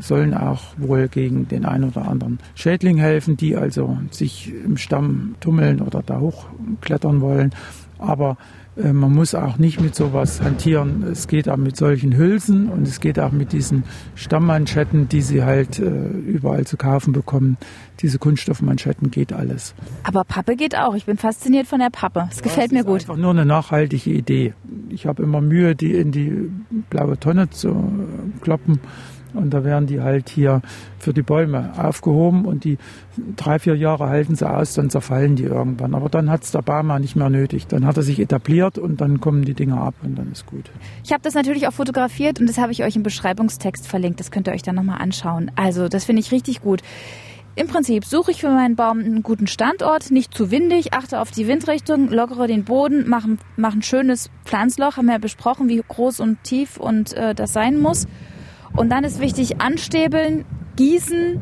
sollen 0.00 0.34
auch 0.34 0.62
wohl 0.78 1.08
gegen 1.08 1.48
den 1.48 1.64
einen 1.66 1.84
oder 1.84 2.08
anderen 2.08 2.38
Schädling 2.54 2.96
helfen, 2.96 3.36
die 3.36 3.56
also 3.56 3.98
sich 4.10 4.52
im 4.64 4.76
Stamm 4.76 5.34
tummeln 5.40 5.80
oder 5.82 6.02
da 6.02 6.18
hochklettern 6.18 7.20
wollen. 7.20 7.54
Aber 7.98 8.36
man 8.76 9.12
muss 9.12 9.34
auch 9.34 9.58
nicht 9.58 9.80
mit 9.80 9.94
sowas 9.94 10.40
hantieren. 10.40 11.02
Es 11.02 11.28
geht 11.28 11.48
auch 11.48 11.58
mit 11.58 11.76
solchen 11.76 12.16
Hülsen 12.16 12.68
und 12.68 12.88
es 12.88 13.00
geht 13.00 13.18
auch 13.20 13.32
mit 13.32 13.52
diesen 13.52 13.84
Stammmanschetten, 14.14 15.08
die 15.08 15.20
Sie 15.20 15.44
halt 15.44 15.78
äh, 15.78 15.84
überall 15.84 16.66
zu 16.66 16.78
kaufen 16.78 17.12
bekommen. 17.12 17.58
Diese 18.00 18.18
Kunststoffmanschetten 18.18 19.10
geht 19.10 19.32
alles. 19.32 19.74
Aber 20.04 20.24
Pappe 20.24 20.56
geht 20.56 20.76
auch. 20.76 20.94
Ich 20.94 21.04
bin 21.04 21.18
fasziniert 21.18 21.66
von 21.66 21.80
der 21.80 21.90
Pappe. 21.90 22.28
Es 22.30 22.38
ja, 22.38 22.44
gefällt 22.44 22.72
mir 22.72 22.84
gut. 22.84 23.00
Einfach 23.00 23.16
nur 23.16 23.30
eine 23.30 23.44
nachhaltige 23.44 24.10
Idee. 24.10 24.54
Ich 24.88 25.06
habe 25.06 25.22
immer 25.22 25.42
Mühe, 25.42 25.74
die 25.74 25.94
in 25.94 26.10
die 26.10 26.50
blaue 26.88 27.18
Tonne 27.18 27.50
zu 27.50 27.92
kloppen. 28.40 28.80
Und 29.34 29.50
da 29.50 29.64
werden 29.64 29.86
die 29.86 30.00
halt 30.00 30.28
hier 30.28 30.62
für 30.98 31.12
die 31.12 31.22
Bäume 31.22 31.72
aufgehoben 31.76 32.44
und 32.44 32.64
die 32.64 32.78
drei, 33.36 33.58
vier 33.58 33.76
Jahre 33.76 34.08
halten 34.08 34.34
sie 34.34 34.48
aus, 34.48 34.74
dann 34.74 34.90
zerfallen 34.90 35.36
die 35.36 35.44
irgendwann. 35.44 35.94
Aber 35.94 36.08
dann 36.08 36.30
hat 36.30 36.44
es 36.44 36.52
der 36.52 36.62
Baum 36.62 36.88
nicht 37.00 37.16
mehr 37.16 37.30
nötig. 37.30 37.66
Dann 37.66 37.86
hat 37.86 37.96
er 37.96 38.02
sich 38.02 38.18
etabliert 38.20 38.78
und 38.78 39.00
dann 39.00 39.20
kommen 39.20 39.44
die 39.44 39.54
Dinger 39.54 39.80
ab 39.80 39.94
und 40.02 40.16
dann 40.16 40.30
ist 40.32 40.46
gut. 40.46 40.70
Ich 41.04 41.12
habe 41.12 41.22
das 41.22 41.34
natürlich 41.34 41.66
auch 41.68 41.72
fotografiert 41.72 42.40
und 42.40 42.48
das 42.48 42.58
habe 42.58 42.72
ich 42.72 42.84
euch 42.84 42.96
im 42.96 43.02
Beschreibungstext 43.02 43.86
verlinkt. 43.86 44.20
Das 44.20 44.30
könnt 44.30 44.48
ihr 44.48 44.54
euch 44.54 44.62
dann 44.62 44.76
nochmal 44.76 45.00
anschauen. 45.00 45.50
Also 45.56 45.88
das 45.88 46.04
finde 46.04 46.20
ich 46.20 46.32
richtig 46.32 46.60
gut. 46.62 46.82
Im 47.54 47.66
Prinzip 47.66 48.06
suche 48.06 48.30
ich 48.30 48.40
für 48.40 48.48
meinen 48.48 48.76
Baum 48.76 49.00
einen 49.00 49.22
guten 49.22 49.46
Standort, 49.46 50.10
nicht 50.10 50.32
zu 50.32 50.50
windig, 50.50 50.94
achte 50.94 51.20
auf 51.20 51.30
die 51.30 51.46
Windrichtung, 51.46 52.08
lockere 52.08 52.46
den 52.46 52.64
Boden, 52.64 53.06
mache 53.06 53.36
mach 53.56 53.74
ein 53.74 53.82
schönes 53.82 54.30
Pflanzloch, 54.46 54.96
haben 54.96 55.04
wir 55.06 55.12
ja 55.12 55.18
besprochen, 55.18 55.68
wie 55.68 55.82
groß 55.86 56.20
und 56.20 56.42
tief 56.44 56.78
und 56.78 57.12
äh, 57.12 57.34
das 57.34 57.52
sein 57.52 57.78
muss. 57.78 58.06
Und 58.74 58.90
dann 58.90 59.04
ist 59.04 59.20
wichtig 59.20 59.60
anstäbeln, 59.60 60.44
gießen, 60.76 61.40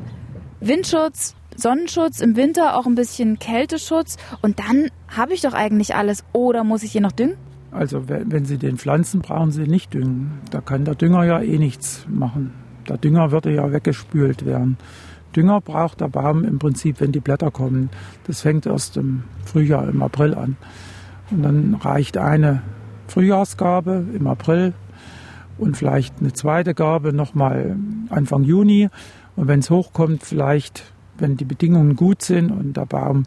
Windschutz, 0.61 1.37
Sonnenschutz 1.57 2.21
im 2.21 2.37
Winter, 2.37 2.77
auch 2.77 2.87
ein 2.87 2.95
bisschen 2.95 3.39
Kälteschutz. 3.39 4.17
Und 4.43 4.59
dann 4.59 4.89
habe 5.09 5.35
ich 5.35 5.43
doch 5.43 5.53
eigentlich 5.53 5.95
alles. 5.95 6.25
Oder 6.33 6.65
muss 6.65 6.83
ich 6.83 6.93
hier 6.93 7.01
noch 7.01 7.13
düngen? 7.13 7.37
Also 7.71 8.09
wenn 8.09 8.45
Sie 8.45 8.59
den 8.59 8.79
pflanzen, 8.79 9.21
brauchen 9.21 9.53
Sie 9.53 9.63
nicht 9.63 9.95
düngen. 9.95 10.41
Da 10.51 10.61
kann 10.61 10.85
der 10.85 10.97
Dünger 10.97 11.25
ja 11.25 11.41
eh 11.41 11.59
nichts 11.59 12.05
machen. 12.09 12.53
Der 12.89 12.99
Dünger 12.99 13.31
würde 13.31 13.55
ja 13.55 13.71
weggespült 13.71 14.45
werden. 14.45 14.77
Dünger 15.37 15.61
braucht 15.61 16.01
der 16.01 16.09
Baum 16.09 16.43
im 16.45 16.59
Prinzip, 16.59 17.01
wenn 17.01 17.13
die 17.13 17.21
Blätter 17.21 17.53
kommen. 17.53 17.91
Das 18.27 18.41
fängt 18.41 18.67
erst 18.67 18.97
im 18.97 19.23
Frühjahr, 19.45 19.89
im 19.89 20.03
April 20.03 20.35
an. 20.35 20.57
Und 21.31 21.43
dann 21.43 21.75
reicht 21.75 22.17
eine 22.17 22.63
Frühjahrsgabe 23.07 24.05
im 24.13 24.27
April 24.27 24.73
und 25.61 25.77
vielleicht 25.77 26.21
eine 26.21 26.33
zweite 26.33 26.75
Gabe 26.75 27.13
nochmal 27.13 27.77
Anfang 28.09 28.45
Juni. 28.45 28.89
Und 29.37 29.49
wenn 29.49 29.61
es 29.61 29.71
hochkommt, 29.71 30.25
vielleicht, 30.25 30.93
wenn 31.19 31.37
die 31.37 31.45
Bedingungen 31.45 31.97
gut 31.97 32.23
sind 32.23 32.51
und 32.51 32.77
der 32.77 32.87
Baum 32.87 33.25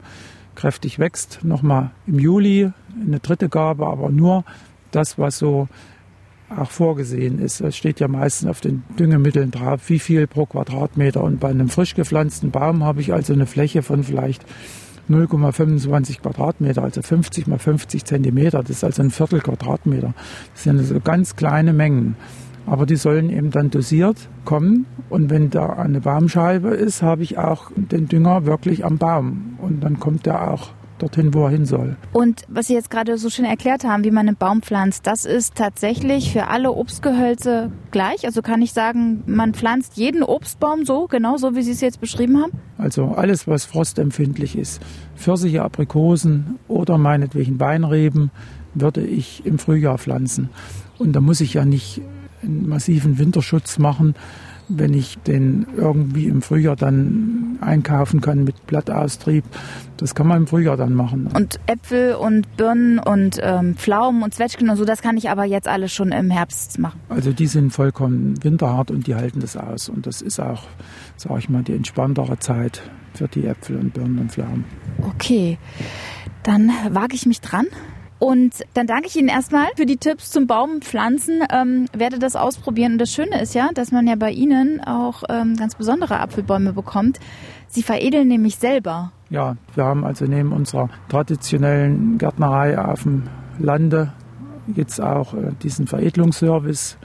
kräftig 0.56 1.00
wächst, 1.00 1.39
nochmal 1.43 1.91
im 2.06 2.19
Juli 2.19 2.72
eine 3.00 3.19
dritte 3.19 3.50
Gabe, 3.50 3.88
aber 3.88 4.10
nur 4.10 4.43
das, 4.91 5.17
was 5.17 5.38
so 5.38 5.67
auch 6.56 6.69
vorgesehen 6.69 7.39
ist. 7.39 7.62
Es 7.62 7.76
steht 7.76 8.00
ja 8.00 8.08
meistens 8.08 8.50
auf 8.50 8.62
den 8.62 8.84
Düngemitteln 9.00 9.52
drauf, 9.52 9.89
wie 9.89 10.00
viel 10.00 10.28
pro 10.28 10.46
Quadratmeter. 10.46 11.24
Und 11.24 11.39
bei 11.39 11.50
einem 11.50 11.69
frisch 11.69 11.96
gepflanzten 11.96 12.52
Baum 12.52 12.84
habe 12.84 13.02
ich 13.02 13.13
also 13.13 13.34
eine 13.34 13.46
Fläche 13.46 13.82
von 13.82 14.04
vielleicht 14.04 14.46
0,25 15.10 16.22
Quadratmeter, 16.22 16.84
also 16.84 17.02
50 17.02 17.48
mal 17.48 17.60
50 17.60 18.06
Zentimeter. 18.06 18.62
Das 18.62 18.70
ist 18.72 18.84
also 18.84 19.02
ein 19.02 19.12
Viertel 19.12 19.42
Quadratmeter. 19.42 20.13
Das 20.54 20.63
sind 20.63 20.78
also 20.78 21.00
ganz 21.00 21.36
kleine 21.36 21.74
Mengen. 21.74 22.16
Aber 22.66 22.86
die 22.86 22.96
sollen 22.96 23.30
eben 23.30 23.52
dann 23.52 23.70
dosiert 23.70 24.30
kommen. 24.46 24.86
Und 25.10 25.30
wenn 25.30 25.50
da 25.50 25.74
eine 25.74 26.00
Baumscheibe 26.00 26.70
ist, 26.70 27.02
habe 27.02 27.24
ich 27.24 27.38
auch 27.38 27.72
den 27.76 28.08
Dünger 28.08 28.46
wirklich 28.46 28.86
am 28.86 28.98
Baum. 28.98 29.58
Und 29.62 29.84
dann 29.84 30.00
kommt 30.00 30.26
der 30.26 30.50
auch 30.50 30.70
dorthin, 31.04 31.34
wo 31.34 31.46
er 31.46 31.50
hin 31.50 31.66
soll. 31.66 31.96
Und 32.13 32.44
was 32.48 32.68
Sie 32.68 32.74
jetzt 32.74 32.89
gerade 32.89 33.18
so 33.18 33.30
schön 33.30 33.46
erklärt 33.46 33.84
haben, 33.84 34.04
wie 34.04 34.12
man 34.12 34.28
einen 34.28 34.38
Baum 34.38 34.62
pflanzt, 34.62 35.06
das 35.06 35.26
ist 35.26 35.56
tatsächlich 35.56 36.32
für 36.32 36.48
alle 36.48 36.72
Obstgehölze 36.72 37.72
gleich? 37.92 38.26
Also 38.26 38.42
kann 38.42 38.62
ich 38.62 38.74
sagen, 38.74 39.24
man 39.26 39.54
pflanzt 39.54 39.98
jeden 39.98 40.24
Obstbaum 40.24 40.86
so, 40.86 41.08
genau 41.08 41.38
so, 41.38 41.56
wie 41.56 41.62
Sie 41.62 41.72
es 41.72 41.82
jetzt 41.82 42.00
beschrieben 42.00 42.42
haben? 42.42 42.54
Also 42.78 43.10
alles, 43.10 43.48
was 43.48 43.66
frostempfindlich 43.66 44.58
ist, 44.58 44.82
Pfirsiche, 45.16 45.62
Aprikosen 45.62 46.60
oder 46.68 46.98
meinetwegen 46.98 47.60
Weinreben, 47.60 48.32
würde 48.74 49.02
ich 49.02 49.46
im 49.46 49.60
Frühjahr 49.60 49.98
pflanzen. 49.98 50.50
Und 50.98 51.13
da 51.13 51.22
muss 51.22 51.42
ich 51.42 51.54
ja 51.54 51.66
nicht 51.66 52.02
einen 52.42 52.68
massiven 52.68 53.18
Winterschutz 53.20 53.78
machen, 53.78 54.16
wenn 54.69 54.93
ich 54.93 55.17
den 55.19 55.67
irgendwie 55.76 56.28
im 56.28 56.41
Frühjahr 56.41 56.76
dann 56.76 57.58
einkaufen 57.62 58.21
kann 58.21 58.43
mit 58.43 58.65
Blattaustrieb. 58.67 59.43
Das 59.97 60.15
kann 60.15 60.28
man 60.28 60.38
im 60.38 60.47
Frühjahr 60.47 60.78
dann 60.78 60.93
machen. 60.93 61.30
Und 61.34 61.60
Äpfel 61.67 62.15
und 62.15 62.58
Birnen 62.58 62.99
und 62.99 63.39
ähm, 63.41 63.76
Pflaumen 63.76 64.23
und 64.23 64.34
Zwetschgen 64.34 64.69
und 64.69 64.78
so, 64.78 64.86
das 64.86 65.02
kann 65.02 65.17
ich 65.17 65.30
aber 65.30 65.45
jetzt 65.45 65.67
alles 65.67 65.91
schon 65.93 66.12
im 66.12 66.30
Herbst 66.30 66.80
machen. 66.80 66.99
Also 67.10 67.32
die 67.32 67.47
sind 67.47 67.71
vollkommen 67.71 68.43
winterhart 68.43 68.91
und 68.91 69.08
die 69.08 69.15
halten 69.15 69.39
das 69.39 69.56
aus. 69.56 69.89
Und 69.89 70.08
das 70.08 70.21
ist 70.21 70.39
auch, 70.39 70.63
sage 71.15 71.39
ich 71.39 71.49
mal, 71.49 71.63
die 71.63 71.73
entspanntere 71.73 72.39
Zeit 72.39 72.82
für 73.13 73.28
die 73.28 73.45
Äpfel 73.45 73.78
und 73.78 73.93
Birnen 73.93 74.19
und 74.19 74.32
Pflaumen. 74.32 74.65
Okay, 75.02 75.58
dann 76.43 76.71
wage 76.89 77.15
ich 77.15 77.26
mich 77.26 77.41
dran. 77.41 77.65
Und 78.23 78.63
dann 78.73 78.88
danke 78.88 79.07
ich 79.07 79.17
Ihnen 79.17 79.27
erstmal 79.27 79.67
für 79.75 79.86
die 79.86 79.97
Tipps 79.97 80.31
zum 80.31 80.47
Baumpflanzen. 80.47 81.43
Ähm, 81.51 81.88
werde 81.91 82.19
das 82.19 82.38
ausprobieren. 82.38 82.93
Und 82.93 82.99
das 82.99 83.12
Schöne 83.12 83.41
ist 83.41 83.53
ja, 83.53 83.71
dass 83.73 83.91
man 83.91 84.07
ja 84.07 84.15
bei 84.15 84.31
Ihnen 84.31 84.79
auch 84.79 85.23
ähm, 85.27 85.57
ganz 85.57 85.75
besondere 85.75 86.21
Apfelbäume 86.21 86.71
bekommt. 86.71 87.19
Sie 87.67 87.83
veredeln 87.83 88.29
nämlich 88.29 88.55
selber. 88.55 89.12
Ja, 89.29 89.57
wir 89.75 89.83
haben 89.83 90.05
also 90.05 90.23
neben 90.23 90.53
unserer 90.53 90.89
traditionellen 91.09 92.17
Gärtnerei 92.17 92.79
auf 92.79 93.03
dem 93.03 93.23
Lande 93.59 94.13
jetzt 94.73 95.01
auch 95.01 95.33
äh, 95.33 95.51
diesen 95.62 95.88
Veredelungsservice, 95.88 96.95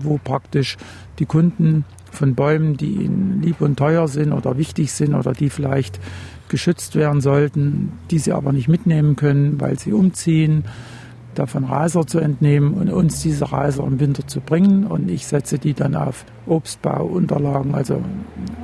wo 0.00 0.18
praktisch 0.22 0.76
die 1.18 1.24
Kunden 1.24 1.86
von 2.10 2.34
Bäumen, 2.34 2.76
die 2.76 2.96
ihnen 2.96 3.40
lieb 3.40 3.62
und 3.62 3.76
teuer 3.78 4.08
sind 4.08 4.34
oder 4.34 4.58
wichtig 4.58 4.92
sind 4.92 5.14
oder 5.14 5.32
die 5.32 5.48
vielleicht 5.48 5.98
geschützt 6.48 6.96
werden 6.96 7.20
sollten, 7.20 7.92
die 8.10 8.18
sie 8.18 8.32
aber 8.32 8.52
nicht 8.52 8.68
mitnehmen 8.68 9.16
können, 9.16 9.60
weil 9.60 9.78
sie 9.78 9.92
umziehen, 9.92 10.64
davon 11.38 11.64
Reiser 11.64 12.06
zu 12.06 12.18
entnehmen 12.18 12.74
und 12.74 12.90
uns 12.90 13.22
diese 13.22 13.52
Reiser 13.52 13.84
im 13.84 14.00
Winter 14.00 14.26
zu 14.26 14.40
bringen. 14.40 14.86
Und 14.86 15.10
ich 15.10 15.26
setze 15.26 15.58
die 15.58 15.74
dann 15.74 15.94
auf 15.94 16.24
Obstbauunterlagen, 16.46 17.74
also 17.74 18.02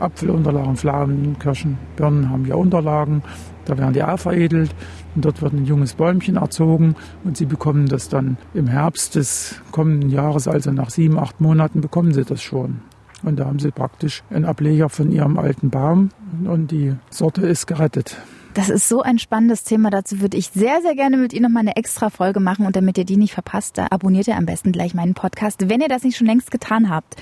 Apfelunterlagen, 0.01 0.77
Pflaumen, 0.77 1.39
Kirschen, 1.39 1.79
Birnen 1.97 2.31
haben 2.31 2.47
ja 2.47 2.55
Unterlagen. 2.55 3.23
Da 3.65 3.79
werden 3.79 3.93
die 3.93 4.03
aufveredelt 4.03 4.75
und 5.15 5.25
dort 5.25 5.41
wird 5.41 5.53
ein 5.53 5.67
junges 5.67 5.95
Bäumchen 5.95 6.37
erzogen 6.37 6.97
und 7.23 7.37
sie 7.37 7.47
bekommen 7.47 7.87
das 7.87 8.09
dann 8.09 8.37
im 8.55 8.67
Herbst 8.67 9.15
des 9.15 9.61
kommenden 9.71 10.11
Jahres, 10.11 10.49
also 10.49 10.73
nach 10.73 10.91
sieben, 10.91 11.19
acht 11.19 11.41
Monaten, 11.41 11.81
bekommen 11.81 12.13
sie 12.13 12.25
das 12.25 12.43
schon. 12.43 12.81
Und 13.23 13.37
da 13.39 13.47
haben 13.47 13.59
sie 13.59 13.71
praktisch 13.71 14.23
einen 14.31 14.45
Ableger 14.45 14.89
von 14.89 15.13
ihrem 15.13 15.39
alten 15.39 15.71
Baum 15.71 16.11
und 16.45 16.71
die 16.71 16.95
Sorte 17.11 17.47
ist 17.47 17.67
gerettet. 17.67 18.17
Das 18.55 18.69
ist 18.69 18.89
so 18.89 19.01
ein 19.01 19.19
spannendes 19.19 19.65
Thema. 19.65 19.89
Dazu 19.89 20.21
würde 20.21 20.37
ich 20.37 20.49
sehr, 20.49 20.83
sehr 20.83 20.95
gerne 20.95 21.17
mit 21.17 21.33
Ihnen 21.33 21.45
noch 21.45 21.51
mal 21.51 21.61
eine 21.61 21.77
extra 21.77 22.11
Folge 22.11 22.39
machen. 22.39 22.67
Und 22.67 22.77
damit 22.77 22.99
ihr 22.99 23.07
die 23.07 23.17
nicht 23.17 23.33
verpasst, 23.33 23.79
da 23.79 23.87
abonniert 23.91 24.29
ihr 24.29 24.37
am 24.37 24.45
besten 24.45 24.73
gleich 24.73 24.93
meinen 24.93 25.15
Podcast, 25.15 25.71
wenn 25.71 25.81
ihr 25.81 25.89
das 25.89 26.05
nicht 26.05 26.19
schon 26.19 26.27
längst 26.27 26.51
getan 26.51 26.91
habt. 26.91 27.17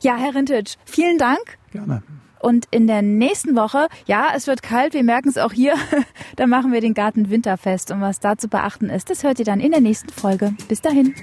Ja, 0.00 0.16
Herr 0.16 0.34
Rintitsch, 0.34 0.76
vielen 0.86 1.18
Dank. 1.18 1.58
Gerne. 1.72 2.02
Und 2.40 2.66
in 2.70 2.86
der 2.86 3.02
nächsten 3.02 3.56
Woche, 3.56 3.88
ja, 4.06 4.28
es 4.34 4.46
wird 4.46 4.62
kalt, 4.62 4.94
wir 4.94 5.02
merken 5.02 5.28
es 5.28 5.38
auch 5.38 5.52
hier, 5.52 5.74
da 6.36 6.46
machen 6.46 6.72
wir 6.72 6.80
den 6.80 6.94
Garten 6.94 7.28
winterfest. 7.28 7.90
Und 7.90 8.00
was 8.00 8.20
da 8.20 8.38
zu 8.38 8.48
beachten 8.48 8.88
ist, 8.88 9.10
das 9.10 9.24
hört 9.24 9.38
ihr 9.38 9.44
dann 9.44 9.60
in 9.60 9.72
der 9.72 9.80
nächsten 9.80 10.10
Folge. 10.10 10.54
Bis 10.68 10.80
dahin. 10.80 11.14